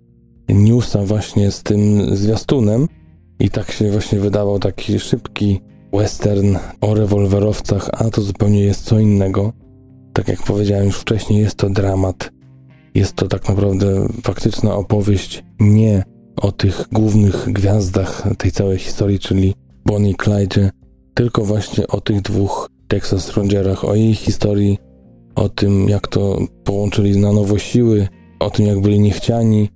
newsa 0.50 1.06
właśnie 1.06 1.52
z 1.52 1.64
tym 1.64 2.16
zwiastunem 2.16 2.88
i 3.40 3.50
tak 3.50 3.72
się 3.72 3.92
właśnie 3.92 4.20
wydawał 4.20 4.60
taki 4.60 5.00
szybki 5.00 5.62
western 5.94 6.58
o 6.82 6.94
rewolwerowcach, 6.94 7.90
a 7.94 8.10
to 8.10 8.22
zupełnie 8.22 8.62
jest 8.62 8.84
co 8.84 9.00
innego. 9.00 9.54
Tak 10.14 10.28
jak 10.28 10.44
powiedziałem 10.44 10.86
już 10.86 10.98
wcześniej, 10.98 11.42
jest 11.42 11.56
to 11.56 11.70
dramat. 11.70 12.32
Jest 12.94 13.14
to 13.14 13.28
tak 13.28 13.50
naprawdę 13.50 14.08
faktyczna 14.24 14.76
opowieść 14.76 15.44
nie 15.60 16.04
o 16.36 16.52
tych 16.52 16.88
głównych 16.92 17.54
gwiazdach 17.54 18.28
tej 18.38 18.52
całej 18.52 18.78
historii, 18.78 19.20
czyli 19.20 19.54
Bonnie 19.86 20.16
Clyde, 20.16 20.70
tylko 21.16 21.46
właśnie 21.46 21.88
o 21.88 22.02
tych 22.02 22.22
dwóch 22.22 22.70
Texas 22.88 23.38
Rangerach, 23.38 23.86
o 23.86 23.96
jej 23.96 24.14
historii, 24.14 24.78
o 25.36 25.50
tym 25.50 25.90
jak 25.90 26.08
to 26.08 26.38
połączyli 26.64 27.18
na 27.18 27.32
nowo 27.32 27.60
siły, 27.60 28.08
o 28.40 28.50
tym 28.50 28.66
jak 28.66 28.82
byli 28.82 29.00
niechciani, 29.00 29.70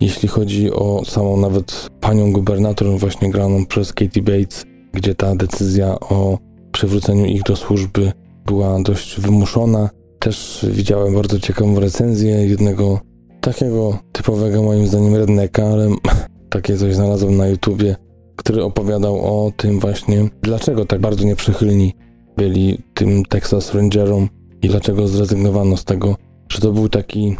jeśli 0.00 0.28
chodzi 0.28 0.70
o 0.72 1.02
samą 1.04 1.36
nawet 1.36 1.88
panią 2.00 2.32
gubernator 2.32 2.98
właśnie 2.98 3.30
graną 3.30 3.66
przez 3.66 3.92
Katie 3.92 4.22
Bates, 4.22 4.64
gdzie 4.92 5.14
ta 5.14 5.34
decyzja 5.36 6.00
o 6.00 6.38
przywróceniu 6.72 7.26
ich 7.26 7.42
do 7.42 7.56
służby 7.56 8.12
była 8.46 8.82
dość 8.82 9.20
wymuszona. 9.20 9.90
Też 10.18 10.66
widziałem 10.70 11.14
bardzo 11.14 11.40
ciekawą 11.40 11.80
recenzję 11.80 12.30
jednego 12.30 13.00
takiego 13.40 13.98
typowego 14.12 14.62
moim 14.62 14.86
zdaniem 14.86 15.14
redneka, 15.14 15.64
ale 15.64 15.88
takie 16.50 16.76
coś 16.76 16.94
znalazłem 16.94 17.36
na 17.36 17.46
YouTubie, 17.46 17.96
który 18.40 18.64
opowiadał 18.64 19.20
o 19.20 19.52
tym 19.56 19.80
właśnie, 19.80 20.28
dlaczego 20.42 20.84
tak 20.84 21.00
bardzo 21.00 21.24
nieprzychylni 21.24 21.94
byli 22.36 22.78
tym 22.94 23.24
Texas 23.24 23.74
Rangerom 23.74 24.28
i 24.62 24.68
dlaczego 24.68 25.08
zrezygnowano 25.08 25.76
z 25.76 25.84
tego, 25.84 26.16
że 26.48 26.60
to 26.60 26.72
był 26.72 26.88
taki 26.88 27.36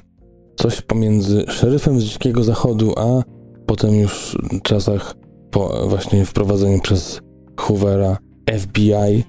coś 0.56 0.80
pomiędzy 0.82 1.44
szeryfem 1.48 2.00
z 2.00 2.04
Dzikiego 2.04 2.44
Zachodu, 2.44 2.92
a 2.96 3.22
potem 3.66 3.94
już 3.94 4.38
w 4.52 4.62
czasach 4.62 5.14
po 5.50 5.88
właśnie 5.88 6.24
wprowadzeniu 6.24 6.80
przez 6.80 7.20
Hoovera 7.56 8.18
FBI, 8.58 9.24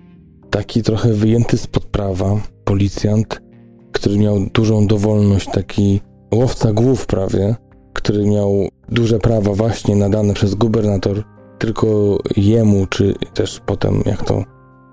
taki 0.49 0.83
trochę 0.83 1.13
wyjęty 1.13 1.57
spod 1.57 1.85
prawa 1.85 2.41
policjant, 2.65 3.41
który 3.91 4.17
miał 4.17 4.39
dużą 4.53 4.87
dowolność, 4.87 5.47
taki 5.53 6.01
łowca 6.33 6.73
głów 6.73 7.05
prawie, 7.05 7.55
który 7.93 8.25
miał 8.25 8.67
duże 8.89 9.19
prawa 9.19 9.53
właśnie 9.53 9.95
nadane 9.95 10.33
przez 10.33 10.55
gubernator, 10.55 11.23
tylko 11.61 12.17
jemu, 12.37 12.87
czy 12.87 13.15
też 13.33 13.61
potem, 13.65 14.01
jak 14.05 14.23
to 14.23 14.43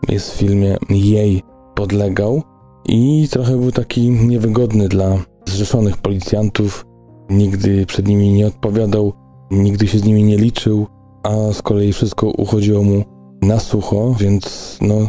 jest 0.09 0.31
w 0.31 0.37
filmie, 0.37 0.77
jej 0.91 1.43
podlegał. 1.75 2.43
I 2.89 3.29
trochę 3.31 3.57
był 3.57 3.73
taki 3.73 4.11
niewygodny 4.11 4.89
dla 4.89 5.19
zrzeszonych 5.47 5.97
policjantów, 5.97 6.87
nigdy 7.31 7.87
przed 7.87 8.09
nimi 8.09 8.33
nie 8.33 8.47
odpowiadał, 8.47 9.13
nigdy 9.51 9.87
się 9.87 9.99
z 9.99 10.05
nimi 10.05 10.25
nie 10.25 10.37
liczył, 10.37 10.87
a 11.23 11.53
z 11.53 11.63
kolei 11.63 11.93
wszystko 11.93 12.31
uchodziło 12.31 12.83
mu 12.83 13.05
na 13.43 13.59
sucho, 13.59 14.15
więc 14.19 14.79
no, 14.81 15.09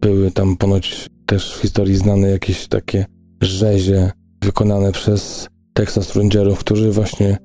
były 0.00 0.30
tam 0.30 0.56
ponoć 0.56 1.10
też 1.26 1.54
w 1.54 1.60
historii 1.60 1.96
znane 1.96 2.28
jakieś 2.28 2.68
takie 2.68 3.06
rzezie 3.40 4.10
wykonane 4.44 4.92
przez 4.92 5.48
Texas 5.74 6.16
Rangerów, 6.16 6.58
którzy 6.58 6.92
właśnie 6.92 7.36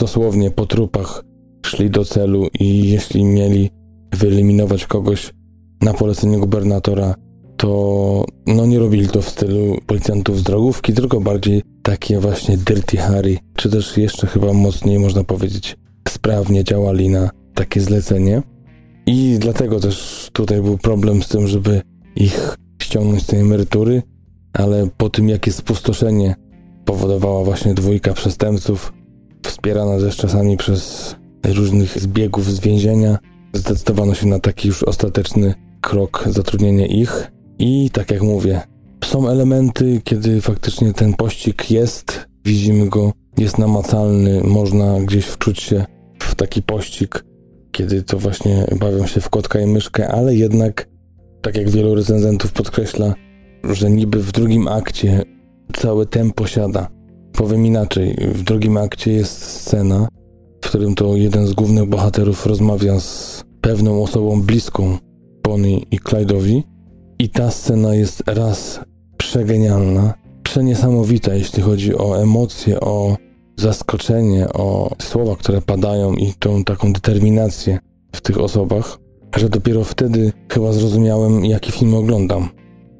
dosłownie 0.00 0.50
po 0.50 0.66
trupach 0.66 1.22
szli 1.64 1.90
do 1.90 2.04
celu 2.04 2.48
i 2.60 2.90
jeśli 2.90 3.24
mieli 3.24 3.70
wyeliminować 4.12 4.86
kogoś 4.86 5.32
na 5.80 5.94
polecenie 5.94 6.38
gubernatora, 6.38 7.14
to 7.56 8.24
no 8.46 8.66
nie 8.66 8.78
robili 8.78 9.08
to 9.08 9.22
w 9.22 9.28
stylu 9.28 9.76
policjantów 9.86 10.38
z 10.38 10.42
drogówki, 10.42 10.92
tylko 10.92 11.20
bardziej 11.20 11.62
takie 11.82 12.20
właśnie 12.20 12.56
Dirty 12.56 12.96
Harry, 12.96 13.38
czy 13.56 13.70
też 13.70 13.96
jeszcze 13.96 14.26
chyba 14.26 14.52
mocniej 14.52 14.98
można 14.98 15.24
powiedzieć 15.24 15.76
sprawnie 16.08 16.64
działali 16.64 17.08
na 17.08 17.30
takie 17.54 17.80
zlecenie. 17.80 18.42
I 19.06 19.36
dlatego 19.40 19.80
też 19.80 20.28
tutaj 20.32 20.62
był 20.62 20.78
problem 20.78 21.22
z 21.22 21.28
tym, 21.28 21.46
żeby 21.46 21.82
ich 22.16 22.56
ściągnąć 22.82 23.22
z 23.22 23.26
tej 23.26 23.40
emerytury, 23.40 24.02
ale 24.52 24.88
po 24.96 25.10
tym 25.10 25.28
jakie 25.28 25.52
spustoszenie 25.52 26.34
powodowała 26.84 27.44
właśnie 27.44 27.74
dwójka 27.74 28.12
przestępców, 28.12 28.92
wspierana 29.46 29.98
też 29.98 30.16
czasami 30.16 30.56
przez 30.56 31.14
różnych 31.44 31.98
zbiegów 31.98 32.52
z 32.52 32.60
więzienia, 32.60 33.18
zdecydowano 33.52 34.14
się 34.14 34.26
na 34.26 34.38
taki 34.38 34.68
już 34.68 34.82
ostateczny 34.82 35.54
krok 35.80 36.24
zatrudnienia 36.26 36.86
ich. 36.86 37.30
I 37.58 37.90
tak 37.90 38.10
jak 38.10 38.22
mówię, 38.22 38.60
są 39.04 39.28
elementy, 39.28 40.00
kiedy 40.04 40.40
faktycznie 40.40 40.92
ten 40.92 41.14
pościg 41.14 41.70
jest, 41.70 42.26
widzimy 42.44 42.88
go, 42.88 43.12
jest 43.38 43.58
namacalny, 43.58 44.40
można 44.44 45.00
gdzieś 45.00 45.24
wczuć 45.24 45.62
się 45.62 45.84
w 46.18 46.34
taki 46.34 46.62
pościg, 46.62 47.24
kiedy 47.72 48.02
to 48.02 48.18
właśnie 48.18 48.66
bawią 48.80 49.06
się 49.06 49.20
w 49.20 49.30
kotka 49.30 49.60
i 49.60 49.66
myszkę, 49.66 50.08
ale 50.08 50.34
jednak, 50.34 50.88
tak 51.42 51.56
jak 51.56 51.70
wielu 51.70 51.94
recenzentów 51.94 52.52
podkreśla, 52.52 53.14
że 53.64 53.90
niby 53.90 54.22
w 54.22 54.32
drugim 54.32 54.68
akcie 54.68 55.22
cały 55.72 56.06
tempo 56.06 56.46
siada. 56.46 56.88
Powiem 57.32 57.66
inaczej, 57.66 58.16
w 58.34 58.42
drugim 58.42 58.76
akcie 58.76 59.12
jest 59.12 59.42
scena, 59.42 60.08
w 60.64 60.68
którym 60.68 60.94
to 60.94 61.16
jeden 61.16 61.46
z 61.46 61.52
głównych 61.52 61.88
bohaterów 61.88 62.46
rozmawia 62.46 63.00
z 63.00 63.44
pewną 63.60 64.02
osobą 64.02 64.42
bliską 64.42 64.98
Bonnie 65.42 65.78
i 65.78 65.98
Clyde'owi 65.98 66.62
i 67.18 67.28
ta 67.28 67.50
scena 67.50 67.94
jest 67.94 68.22
raz 68.26 68.80
przegenialna, 69.16 70.14
przeniesamowita, 70.42 71.34
jeśli 71.34 71.62
chodzi 71.62 71.94
o 71.94 72.22
emocje, 72.22 72.80
o 72.80 73.16
zaskoczenie, 73.56 74.48
o 74.48 74.90
słowa, 75.02 75.36
które 75.36 75.60
padają 75.60 76.14
i 76.14 76.32
tą 76.38 76.64
taką 76.64 76.92
determinację 76.92 77.78
w 78.12 78.20
tych 78.20 78.40
osobach, 78.40 78.98
że 79.36 79.48
dopiero 79.48 79.84
wtedy 79.84 80.32
chyba 80.52 80.72
zrozumiałem, 80.72 81.44
jaki 81.44 81.72
film 81.72 81.94
oglądam. 81.94 82.48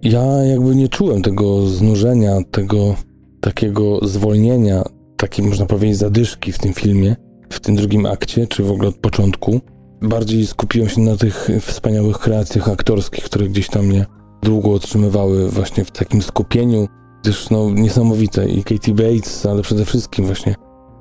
Ja 0.03 0.23
jakby 0.23 0.75
nie 0.75 0.89
czułem 0.89 1.23
tego 1.23 1.67
znużenia, 1.67 2.39
tego 2.51 2.95
takiego 3.41 4.09
zwolnienia, 4.09 4.83
takiej 5.17 5.47
można 5.47 5.67
powiedzieć 5.67 5.97
zadyszki 5.97 6.53
w 6.53 6.59
tym 6.59 6.73
filmie, 6.73 7.17
w 7.49 7.61
tym 7.61 7.77
drugim 7.77 8.07
akcie, 8.07 8.47
czy 8.47 8.63
w 8.63 8.71
ogóle 8.71 8.89
od 8.89 8.97
początku. 8.97 9.61
Bardziej 10.03 10.47
skupiłem 10.47 10.89
się 10.89 11.01
na 11.01 11.17
tych 11.17 11.49
wspaniałych 11.61 12.19
kreacjach 12.19 12.69
aktorskich, 12.69 13.25
które 13.25 13.49
gdzieś 13.49 13.69
tam 13.69 13.87
mnie 13.87 14.07
długo 14.43 14.73
otrzymywały 14.73 15.51
właśnie 15.51 15.85
w 15.85 15.91
takim 15.91 16.23
skupieniu, 16.23 16.89
gdyż 17.23 17.51
no 17.51 17.71
niesamowite 17.71 18.49
i 18.49 18.65
Katie 18.65 18.95
Bates, 18.95 19.47
ale 19.47 19.63
przede 19.63 19.85
wszystkim 19.85 20.27
właśnie 20.27 20.55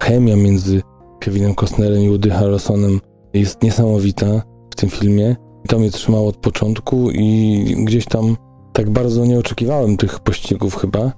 chemia 0.04 0.36
między 0.36 0.82
Kevinem 1.20 1.56
Costnerem 1.56 2.02
i 2.02 2.10
Woody 2.10 2.30
Harrelsonem 2.30 3.00
jest 3.34 3.64
niesamowita 3.64 4.44
w 4.72 4.76
tym 4.76 4.90
filmie. 4.90 5.36
To 5.68 5.80
mnie 5.80 5.92
trzymało 5.92 6.28
od 6.28 6.38
początku 6.38 7.12
i 7.12 7.76
gdzieś 7.86 8.06
tam 8.06 8.38
tak 8.74 8.90
bardzo 8.90 9.26
nie 9.26 9.40
oczekiwałem 9.40 9.98
tych 9.98 10.20
pościgów 10.20 10.76
chyba, 10.76 11.12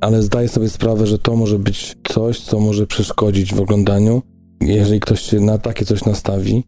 ale 0.00 0.22
zdaję 0.22 0.48
sobie 0.48 0.68
sprawę, 0.68 1.06
że 1.06 1.18
to 1.18 1.36
może 1.36 1.58
być 1.58 1.96
coś, 2.08 2.40
co 2.40 2.60
może 2.60 2.86
przeszkodzić 2.86 3.54
w 3.54 3.60
oglądaniu, 3.60 4.22
jeżeli 4.66 5.00
ktoś 5.00 5.20
się 5.20 5.40
na 5.40 5.58
takie 5.58 5.84
coś 5.84 6.04
nastawi. 6.04 6.64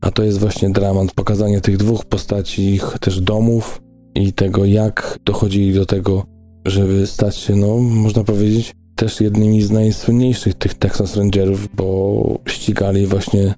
A 0.00 0.10
to 0.10 0.22
jest 0.22 0.38
właśnie 0.38 0.70
dramat, 0.70 1.12
pokazanie 1.12 1.60
tych 1.60 1.76
dwóch 1.76 2.04
postaci, 2.04 2.62
ich 2.62 2.98
też 3.00 3.20
domów 3.20 3.82
i 4.14 4.32
tego, 4.32 4.64
jak 4.64 5.18
dochodzili 5.24 5.74
do 5.74 5.86
tego, 5.86 6.26
żeby 6.64 7.06
stać 7.06 7.36
się, 7.36 7.56
no, 7.56 7.78
można 7.78 8.24
powiedzieć, 8.24 8.74
też 8.96 9.20
jednymi 9.20 9.62
z 9.62 9.70
najsłynniejszych 9.70 10.54
tych 10.54 10.74
Texas 10.74 11.16
Rangerów, 11.16 11.68
bo 11.76 12.38
ścigali 12.48 13.06
właśnie 13.06 13.54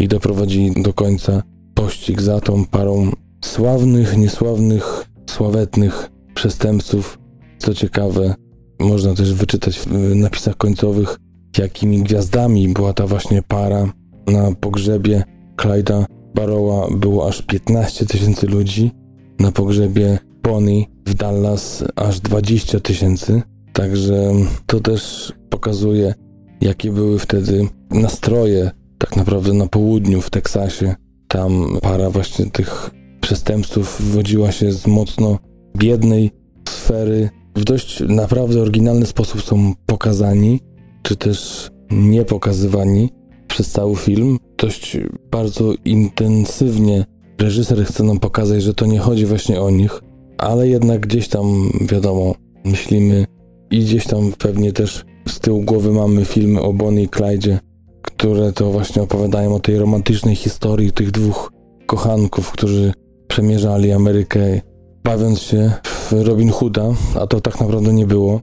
i 0.00 0.08
doprowadzili 0.08 0.82
do 0.82 0.92
końca 0.92 1.42
pościg 1.74 2.22
za 2.22 2.40
tą 2.40 2.66
parą 2.66 3.10
sławnych, 3.44 4.16
niesławnych, 4.16 5.08
sławetnych 5.30 6.10
przestępców. 6.34 7.18
Co 7.58 7.74
ciekawe, 7.74 8.34
można 8.80 9.14
też 9.14 9.34
wyczytać 9.34 9.78
w 9.78 10.14
napisach 10.14 10.56
końcowych, 10.56 11.18
jakimi 11.58 12.02
gwiazdami 12.02 12.68
była 12.68 12.92
ta 12.92 13.06
właśnie 13.06 13.42
para. 13.42 13.92
Na 14.26 14.54
pogrzebie 14.60 15.24
Clyda 15.60 16.06
Barrowa 16.34 16.88
było 16.96 17.28
aż 17.28 17.42
15 17.42 18.06
tysięcy 18.06 18.46
ludzi, 18.46 18.90
na 19.38 19.52
pogrzebie 19.52 20.18
Pony 20.42 20.84
w 21.06 21.14
Dallas 21.14 21.84
aż 21.96 22.20
20 22.20 22.80
tysięcy. 22.80 23.42
Także 23.72 24.32
to 24.66 24.80
też 24.80 25.32
pokazuje, 25.50 26.14
jakie 26.60 26.92
były 26.92 27.18
wtedy 27.18 27.68
nastroje 27.90 28.70
tak 28.98 29.16
naprawdę 29.16 29.52
na 29.52 29.66
południu 29.66 30.20
w 30.20 30.30
Teksasie. 30.30 30.94
Tam 31.28 31.78
para 31.82 32.10
właśnie 32.10 32.50
tych 32.50 32.90
przestępców 33.20 34.02
wywodziła 34.02 34.52
się 34.52 34.72
z 34.72 34.86
mocno 34.86 35.38
biednej 35.76 36.30
sfery. 36.68 37.30
W 37.56 37.64
dość 37.64 38.02
naprawdę 38.08 38.60
oryginalny 38.60 39.06
sposób 39.06 39.42
są 39.42 39.74
pokazani, 39.86 40.60
czy 41.02 41.16
też 41.16 41.70
nie 41.90 42.24
pokazywani 42.24 43.10
przez 43.48 43.70
cały 43.70 43.96
film. 43.96 44.38
Dość 44.58 44.96
bardzo 45.30 45.72
intensywnie 45.84 47.04
reżyser 47.38 47.84
chce 47.84 48.04
nam 48.04 48.18
pokazać, 48.18 48.62
że 48.62 48.74
to 48.74 48.86
nie 48.86 48.98
chodzi 48.98 49.26
właśnie 49.26 49.60
o 49.60 49.70
nich, 49.70 50.02
ale 50.38 50.68
jednak 50.68 51.00
gdzieś 51.00 51.28
tam, 51.28 51.70
wiadomo, 51.80 52.34
myślimy 52.64 53.26
i 53.70 53.80
gdzieś 53.80 54.06
tam 54.06 54.32
pewnie 54.38 54.72
też 54.72 55.04
z 55.28 55.40
tyłu 55.40 55.62
głowy 55.62 55.92
mamy 55.92 56.24
filmy 56.24 56.60
o 56.60 56.72
Bonnie 56.72 57.02
i 57.02 57.08
Clyde, 57.08 57.58
które 58.02 58.52
to 58.52 58.70
właśnie 58.70 59.02
opowiadają 59.02 59.54
o 59.54 59.60
tej 59.60 59.78
romantycznej 59.78 60.36
historii 60.36 60.92
tych 60.92 61.10
dwóch 61.10 61.52
kochanków, 61.86 62.50
którzy 62.50 62.92
przemierzali 63.28 63.92
Amerykę, 63.92 64.60
bawiąc 65.04 65.40
się 65.40 65.72
w 65.84 66.12
Robin 66.12 66.50
Hooda, 66.50 66.94
a 67.20 67.26
to 67.26 67.40
tak 67.40 67.60
naprawdę 67.60 67.92
nie 67.92 68.06
było. 68.06 68.40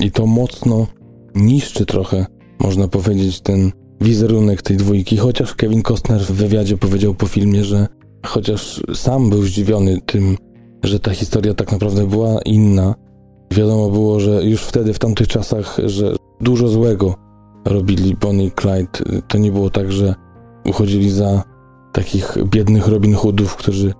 I 0.00 0.10
to 0.10 0.26
mocno 0.26 0.86
niszczy 1.34 1.86
trochę, 1.86 2.26
można 2.60 2.88
powiedzieć, 2.88 3.40
ten 3.40 3.72
wizerunek 4.00 4.62
tej 4.62 4.76
dwójki, 4.76 5.16
chociaż 5.16 5.54
Kevin 5.54 5.82
Costner 5.82 6.20
w 6.20 6.32
wywiadzie 6.32 6.76
powiedział 6.76 7.14
po 7.14 7.26
filmie, 7.26 7.64
że 7.64 7.86
chociaż 8.26 8.82
sam 8.94 9.30
był 9.30 9.42
zdziwiony 9.42 10.00
tym, 10.06 10.36
że 10.82 11.00
ta 11.00 11.10
historia 11.10 11.54
tak 11.54 11.72
naprawdę 11.72 12.06
była 12.06 12.42
inna, 12.42 12.94
wiadomo 13.54 13.90
było, 13.90 14.20
że 14.20 14.44
już 14.44 14.62
wtedy, 14.62 14.92
w 14.92 14.98
tamtych 14.98 15.28
czasach, 15.28 15.76
że 15.84 16.16
dużo 16.40 16.68
złego 16.68 17.14
robili 17.64 18.16
Bonnie 18.16 18.44
i 18.44 18.50
Clyde. 18.50 19.22
To 19.28 19.38
nie 19.38 19.52
było 19.52 19.70
tak, 19.70 19.92
że 19.92 20.14
uchodzili 20.66 21.10
za 21.10 21.42
takich 21.92 22.36
biednych 22.44 22.88
Robin 22.88 23.14
Hoodów, 23.14 23.56
którzy 23.56 23.92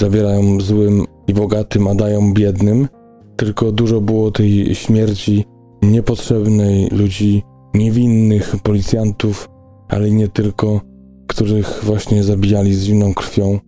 zabierają 0.00 0.60
złym 0.60 1.04
i 1.28 1.34
bogatym, 1.34 1.88
a 1.88 1.94
dają 1.94 2.34
biednym, 2.34 2.88
tylko 3.36 3.72
dużo 3.72 4.00
było 4.00 4.30
tej 4.30 4.74
śmierci 4.74 5.44
niepotrzebnej, 5.82 6.88
ludzi 6.88 7.42
niewinnych, 7.74 8.56
policjantów, 8.62 9.48
ale 9.88 10.10
nie 10.10 10.28
tylko, 10.28 10.80
których 11.26 11.80
właśnie 11.82 12.24
zabijali 12.24 12.74
z 12.74 12.82
zimną 12.82 13.14
krwią. 13.14 13.58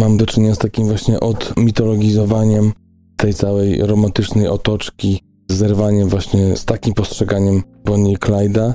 Mam 0.00 0.16
do 0.16 0.26
czynienia 0.26 0.54
z 0.54 0.58
takim 0.58 0.86
właśnie 0.86 1.20
odmitologizowaniem 1.20 2.72
tej 3.16 3.34
całej 3.34 3.86
romantycznej 3.86 4.48
otoczki, 4.48 5.20
zerwaniem 5.50 6.08
właśnie 6.08 6.56
z 6.56 6.64
takim 6.64 6.94
postrzeganiem 6.94 7.62
Bonnie 7.84 8.12
i 8.12 8.16
Clyda 8.16 8.74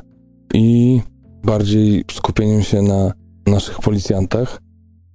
i 0.54 1.02
bardziej 1.44 2.04
skupieniem 2.12 2.64
się 2.64 2.82
na 2.82 3.12
naszych 3.48 3.80
policjantach. 3.80 4.62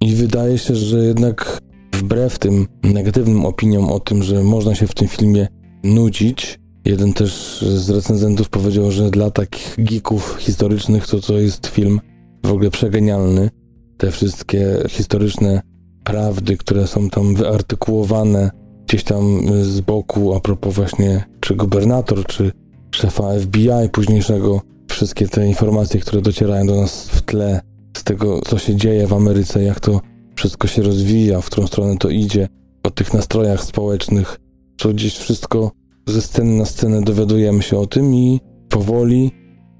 I 0.01 0.15
wydaje 0.15 0.57
się, 0.57 0.75
że 0.75 1.05
jednak 1.05 1.59
wbrew 1.93 2.39
tym 2.39 2.67
negatywnym 2.83 3.45
opiniom 3.45 3.89
o 3.89 3.99
tym, 3.99 4.23
że 4.23 4.43
można 4.43 4.75
się 4.75 4.87
w 4.87 4.95
tym 4.95 5.07
filmie 5.07 5.47
nudzić, 5.83 6.59
jeden 6.85 7.13
też 7.13 7.61
z 7.77 7.89
recenzentów 7.89 8.49
powiedział, 8.49 8.91
że 8.91 9.09
dla 9.09 9.31
takich 9.31 9.75
geeków 9.77 10.37
historycznych 10.39 11.07
to 11.07 11.19
to 11.19 11.37
jest 11.37 11.67
film 11.67 12.01
w 12.45 12.51
ogóle 12.51 12.71
przegenialny. 12.71 13.49
Te 13.97 14.11
wszystkie 14.11 14.83
historyczne 14.89 15.61
prawdy, 16.03 16.57
które 16.57 16.87
są 16.87 17.09
tam 17.09 17.35
wyartykułowane 17.35 18.51
gdzieś 18.87 19.03
tam 19.03 19.41
z 19.63 19.81
boku 19.81 20.35
a 20.35 20.39
propos 20.39 20.75
właśnie 20.75 21.23
czy 21.39 21.55
gubernator, 21.55 22.25
czy 22.25 22.51
szefa 22.91 23.23
FBI 23.39 23.89
późniejszego, 23.91 24.61
wszystkie 24.89 25.27
te 25.27 25.47
informacje, 25.47 25.99
które 25.99 26.21
docierają 26.21 26.67
do 26.67 26.75
nas 26.75 27.07
w 27.07 27.21
tle 27.21 27.61
z 27.97 28.03
tego, 28.03 28.41
co 28.41 28.57
się 28.57 28.75
dzieje 28.75 29.07
w 29.07 29.13
Ameryce, 29.13 29.63
jak 29.63 29.79
to 29.79 30.01
wszystko 30.35 30.67
się 30.67 30.81
rozwija, 30.81 31.41
w 31.41 31.45
którą 31.45 31.67
stronę 31.67 31.97
to 31.97 32.09
idzie, 32.09 32.47
o 32.83 32.91
tych 32.91 33.13
nastrojach 33.13 33.63
społecznych, 33.63 34.39
to 34.77 34.89
gdzieś 34.89 35.17
wszystko 35.17 35.71
ze 36.05 36.21
sceny 36.21 36.57
na 36.57 36.65
scenę 36.65 37.01
dowiadujemy 37.01 37.63
się 37.63 37.77
o 37.77 37.87
tym 37.87 38.15
i 38.15 38.39
powoli, 38.69 39.31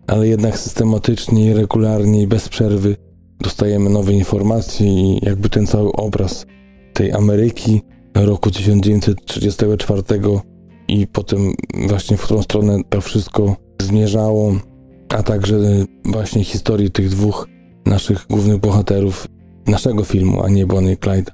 ale 0.07 0.27
jednak 0.27 0.57
systematycznie 0.57 1.45
i 1.45 1.53
regularnie 1.53 2.21
i 2.21 2.27
bez 2.27 2.49
przerwy 2.49 2.95
dostajemy 3.39 3.89
nowe 3.89 4.13
informacje 4.13 4.87
i 4.87 5.25
jakby 5.25 5.49
ten 5.49 5.67
cały 5.67 5.91
obraz 5.91 6.45
tej 6.93 7.11
Ameryki 7.11 7.81
roku 8.15 8.51
1934 8.51 10.01
i 10.87 11.07
potem 11.07 11.53
właśnie 11.87 12.17
w 12.17 12.21
którą 12.21 12.41
stronę 12.41 12.81
to 12.89 13.01
wszystko 13.01 13.55
zmierzało, 13.81 14.55
a 15.09 15.23
także 15.23 15.57
właśnie 16.05 16.43
historii 16.43 16.91
tych 16.91 17.09
dwóch 17.09 17.47
naszych 17.85 18.25
głównych 18.29 18.57
bohaterów 18.57 19.27
naszego 19.67 20.03
filmu, 20.03 20.43
a 20.43 20.49
nie 20.49 20.65
Bonnie 20.65 20.97
Clyde, 20.97 21.31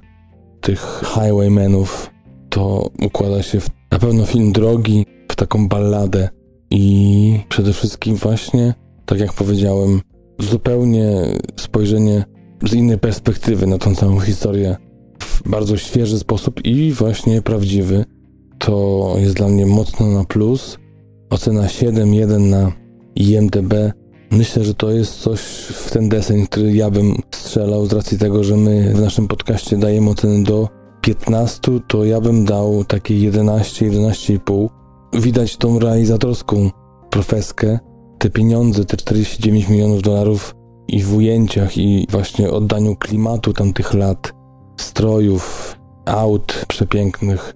tych 0.60 1.02
highwaymenów, 1.14 2.10
to 2.48 2.90
układa 3.02 3.42
się 3.42 3.60
w 3.60 3.79
na 3.90 3.98
pewno 3.98 4.26
film 4.26 4.52
drogi, 4.52 5.06
w 5.28 5.36
taką 5.36 5.68
balladę 5.68 6.28
i 6.70 7.40
przede 7.48 7.72
wszystkim 7.72 8.16
właśnie, 8.16 8.74
tak 9.06 9.20
jak 9.20 9.32
powiedziałem, 9.32 10.00
zupełnie 10.38 11.10
spojrzenie 11.56 12.24
z 12.68 12.74
innej 12.74 12.98
perspektywy 12.98 13.66
na 13.66 13.78
tą 13.78 13.94
całą 13.94 14.20
historię 14.20 14.76
w 15.18 15.48
bardzo 15.50 15.76
świeży 15.76 16.18
sposób 16.18 16.64
i 16.64 16.92
właśnie 16.92 17.42
prawdziwy. 17.42 18.04
To 18.58 19.14
jest 19.18 19.34
dla 19.34 19.48
mnie 19.48 19.66
mocno 19.66 20.06
na 20.06 20.24
plus. 20.24 20.78
Ocena 21.30 21.62
7.1 21.62 22.40
na 22.40 22.72
IMDB. 23.14 23.74
Myślę, 24.30 24.64
że 24.64 24.74
to 24.74 24.90
jest 24.90 25.20
coś 25.20 25.40
w 25.72 25.90
ten 25.90 26.08
deseń, 26.08 26.46
który 26.46 26.72
ja 26.72 26.90
bym 26.90 27.14
strzelał 27.30 27.86
z 27.86 27.92
racji 27.92 28.18
tego, 28.18 28.44
że 28.44 28.56
my 28.56 28.94
w 28.94 29.00
naszym 29.00 29.28
podcaście 29.28 29.76
dajemy 29.76 30.10
oceny 30.10 30.44
do 30.44 30.68
15, 31.00 31.80
to 31.86 32.04
ja 32.04 32.20
bym 32.20 32.44
dał 32.44 32.84
takie 32.84 33.18
11, 33.18 33.90
11,5. 33.90 34.68
Widać 35.12 35.56
tą 35.56 35.78
realizatorską 35.78 36.70
profeskę, 37.10 37.78
te 38.18 38.30
pieniądze, 38.30 38.84
te 38.84 38.96
49 38.96 39.68
milionów 39.68 40.02
dolarów 40.02 40.54
i 40.88 41.02
w 41.02 41.16
ujęciach 41.16 41.78
i 41.78 42.06
właśnie 42.10 42.50
oddaniu 42.50 42.96
klimatu 42.96 43.52
tamtych 43.52 43.94
lat, 43.94 44.32
strojów, 44.76 45.76
aut 46.06 46.64
przepięknych 46.68 47.54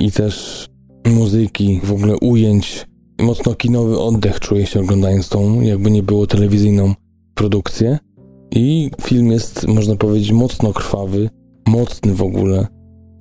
i 0.00 0.12
też 0.12 0.66
muzyki, 1.06 1.80
w 1.84 1.92
ogóle 1.92 2.16
ujęć. 2.16 2.86
Mocno 3.20 3.54
kinowy 3.54 3.98
oddech 3.98 4.40
czuję 4.40 4.66
się 4.66 4.80
oglądając 4.80 5.28
tą, 5.28 5.60
jakby 5.60 5.90
nie 5.90 6.02
było 6.02 6.26
telewizyjną 6.26 6.94
produkcję. 7.34 7.98
I 8.50 8.90
film 9.00 9.32
jest, 9.32 9.68
można 9.68 9.96
powiedzieć, 9.96 10.32
mocno 10.32 10.72
krwawy, 10.72 11.30
mocny 11.68 12.14
w 12.14 12.22
ogóle. 12.22 12.66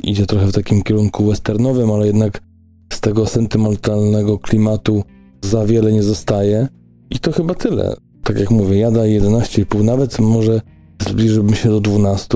Idzie 0.04 0.26
trochę 0.26 0.48
w 0.48 0.54
takim 0.54 0.84
kierunku 0.84 1.26
westernowym, 1.26 1.92
ale 1.92 2.08
jednak 2.08 2.42
z 2.94 3.02
tego 3.02 3.26
sentymentalnego 3.26 4.40
klimatu 4.40 5.04
za 5.42 5.66
wiele 5.66 5.92
nie 5.92 6.04
zostaje. 6.04 6.68
I 7.10 7.20
to 7.20 7.32
chyba 7.32 7.54
tyle. 7.54 7.96
Tak 8.24 8.40
jak 8.40 8.52
mówię, 8.52 8.78
ja 8.78 8.92
daję 8.92 9.22
11,5, 9.22 9.84
nawet 9.84 10.20
może 10.20 10.62
zbliżyłbym 11.08 11.56
się 11.56 11.70
do 11.70 11.82
12. 11.82 12.28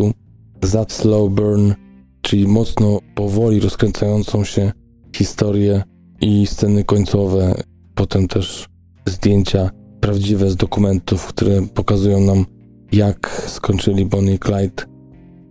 Za 0.64 0.86
slow 0.90 1.32
burn, 1.32 1.74
czyli 2.22 2.48
mocno 2.48 3.00
powoli 3.16 3.60
rozkręcającą 3.60 4.44
się 4.44 4.72
historię 5.16 5.84
i 6.22 6.48
sceny 6.48 6.84
końcowe, 6.84 7.56
potem 7.96 8.28
też 8.28 8.68
zdjęcia 9.06 9.70
prawdziwe 10.00 10.50
z 10.50 10.56
dokumentów, 10.56 11.28
które 11.28 11.62
pokazują 11.74 12.20
nam, 12.20 12.46
jak 12.92 13.44
skończyli 13.48 14.06
Bonnie 14.06 14.34
i 14.34 14.40
Clyde. 14.40 14.84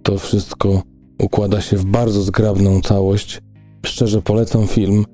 To 0.02 0.18
wszystko 0.18 0.82
układa 1.18 1.60
się 1.60 1.76
w 1.76 1.84
bardzo 1.84 2.22
zgrabną 2.22 2.80
całość. 2.80 3.40
Szczerze 3.86 4.22
polecam 4.22 4.66
film, 4.66 5.04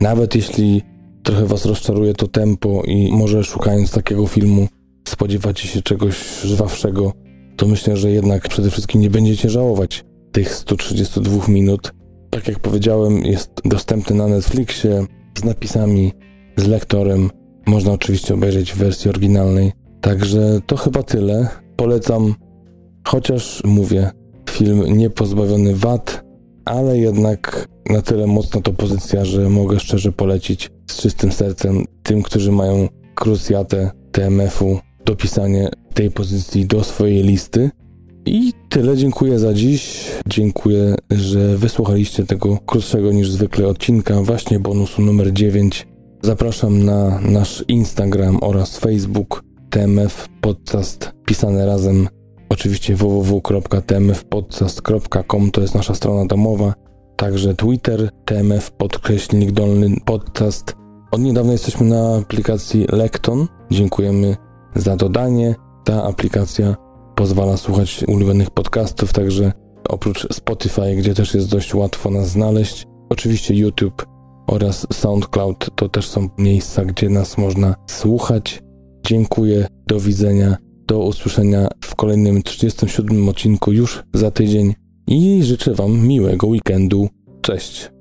nawet 0.00 0.34
jeśli 0.34 0.82
trochę 1.22 1.46
was 1.46 1.66
rozczaruje 1.66 2.14
to 2.14 2.28
tempo 2.28 2.82
i 2.86 3.12
może 3.12 3.44
szukając 3.44 3.90
takiego 3.90 4.26
filmu 4.26 4.68
spodziewacie 5.08 5.68
się 5.68 5.82
czegoś 5.82 6.40
żwawszego, 6.44 7.12
to 7.56 7.66
myślę, 7.66 7.96
że 7.96 8.10
jednak 8.10 8.48
przede 8.48 8.70
wszystkim 8.70 9.00
nie 9.00 9.10
będziecie 9.10 9.50
żałować 9.50 10.04
tych 10.32 10.54
132 10.54 11.48
minut. 11.48 11.92
Tak 12.30 12.48
jak 12.48 12.58
powiedziałem, 12.58 13.24
jest 13.24 13.50
dostępny 13.64 14.16
na 14.16 14.26
Netflixie 14.26 15.06
z 15.38 15.44
napisami, 15.44 16.12
z 16.56 16.66
lektorem 16.66 17.30
Można 17.66 17.92
oczywiście 17.92 18.34
obejrzeć 18.34 18.72
w 18.72 18.76
wersji 18.76 19.10
oryginalnej. 19.10 19.72
Także 20.00 20.60
to 20.66 20.76
chyba 20.76 21.02
tyle. 21.02 21.48
Polecam, 21.76 22.34
chociaż 23.06 23.62
mówię, 23.64 24.10
film 24.58 24.98
nie 24.98 25.10
pozbawiony 25.10 25.74
wad, 25.74 26.24
ale 26.64 26.98
jednak 26.98 27.68
na 27.90 28.02
tyle 28.02 28.26
mocna 28.26 28.60
to 28.60 28.72
pozycja, 28.72 29.24
że 29.24 29.50
mogę 29.50 29.80
szczerze 29.80 30.12
polecić 30.12 30.70
z 30.90 31.02
czystym 31.02 31.32
sercem 31.32 31.84
tym, 32.02 32.22
którzy 32.22 32.52
mają 32.52 32.88
krucjatę 33.14 33.90
TMF-u, 34.12 34.78
dopisanie 35.04 35.68
tej 35.94 36.10
pozycji 36.10 36.66
do 36.66 36.84
swojej 36.84 37.22
listy. 37.22 37.70
I 38.26 38.52
tyle, 38.68 38.96
dziękuję 38.96 39.38
za 39.38 39.54
dziś. 39.54 40.10
Dziękuję, 40.28 40.94
że 41.10 41.56
wysłuchaliście 41.56 42.26
tego 42.26 42.58
krótszego 42.66 43.12
niż 43.12 43.30
zwykle 43.30 43.66
odcinka, 43.66 44.22
właśnie 44.22 44.60
bonusu 44.60 45.02
numer 45.02 45.32
9. 45.32 45.86
Zapraszam 46.22 46.84
na 46.84 47.20
nasz 47.20 47.64
Instagram 47.68 48.38
oraz 48.40 48.78
Facebook 48.78 49.42
TMF 49.70 50.28
Podcast 50.40 51.12
pisane 51.26 51.66
razem. 51.66 52.08
Oczywiście 52.48 52.96
www.tmfpodcast.com 52.96 55.50
to 55.50 55.60
jest 55.60 55.74
nasza 55.74 55.94
strona 55.94 56.26
domowa. 56.26 56.74
Także 57.16 57.54
Twitter 57.54 58.10
TMF 58.24 58.70
podkreślnik 58.70 59.50
dolny 59.50 59.96
podcast. 60.04 60.76
Od 61.10 61.20
niedawna 61.20 61.52
jesteśmy 61.52 61.86
na 61.86 62.16
aplikacji 62.16 62.86
Lekton. 62.92 63.46
Dziękujemy 63.70 64.36
za 64.74 64.96
dodanie. 64.96 65.54
Ta 65.84 66.04
aplikacja 66.04 66.76
pozwala 67.14 67.56
słuchać 67.56 68.04
ulubionych 68.08 68.50
podcastów, 68.50 69.12
także 69.12 69.52
oprócz 69.88 70.34
Spotify, 70.34 70.96
gdzie 70.96 71.14
też 71.14 71.34
jest 71.34 71.50
dość 71.50 71.74
łatwo 71.74 72.10
nas 72.10 72.28
znaleźć, 72.28 72.86
oczywiście 73.08 73.54
YouTube 73.54 74.06
oraz 74.46 74.86
SoundCloud 74.92 75.70
to 75.74 75.88
też 75.88 76.08
są 76.08 76.28
miejsca, 76.38 76.84
gdzie 76.84 77.08
nas 77.08 77.38
można 77.38 77.74
słuchać. 77.86 78.62
Dziękuję, 79.06 79.66
do 79.86 80.00
widzenia, 80.00 80.56
do 80.88 80.98
usłyszenia 80.98 81.68
w 81.80 81.94
kolejnym 81.94 82.42
37 82.42 83.28
odcinku 83.28 83.72
już 83.72 84.02
za 84.14 84.30
tydzień 84.30 84.74
i 85.06 85.42
życzę 85.42 85.74
Wam 85.74 86.06
miłego 86.06 86.46
weekendu. 86.46 87.08
Cześć. 87.40 87.97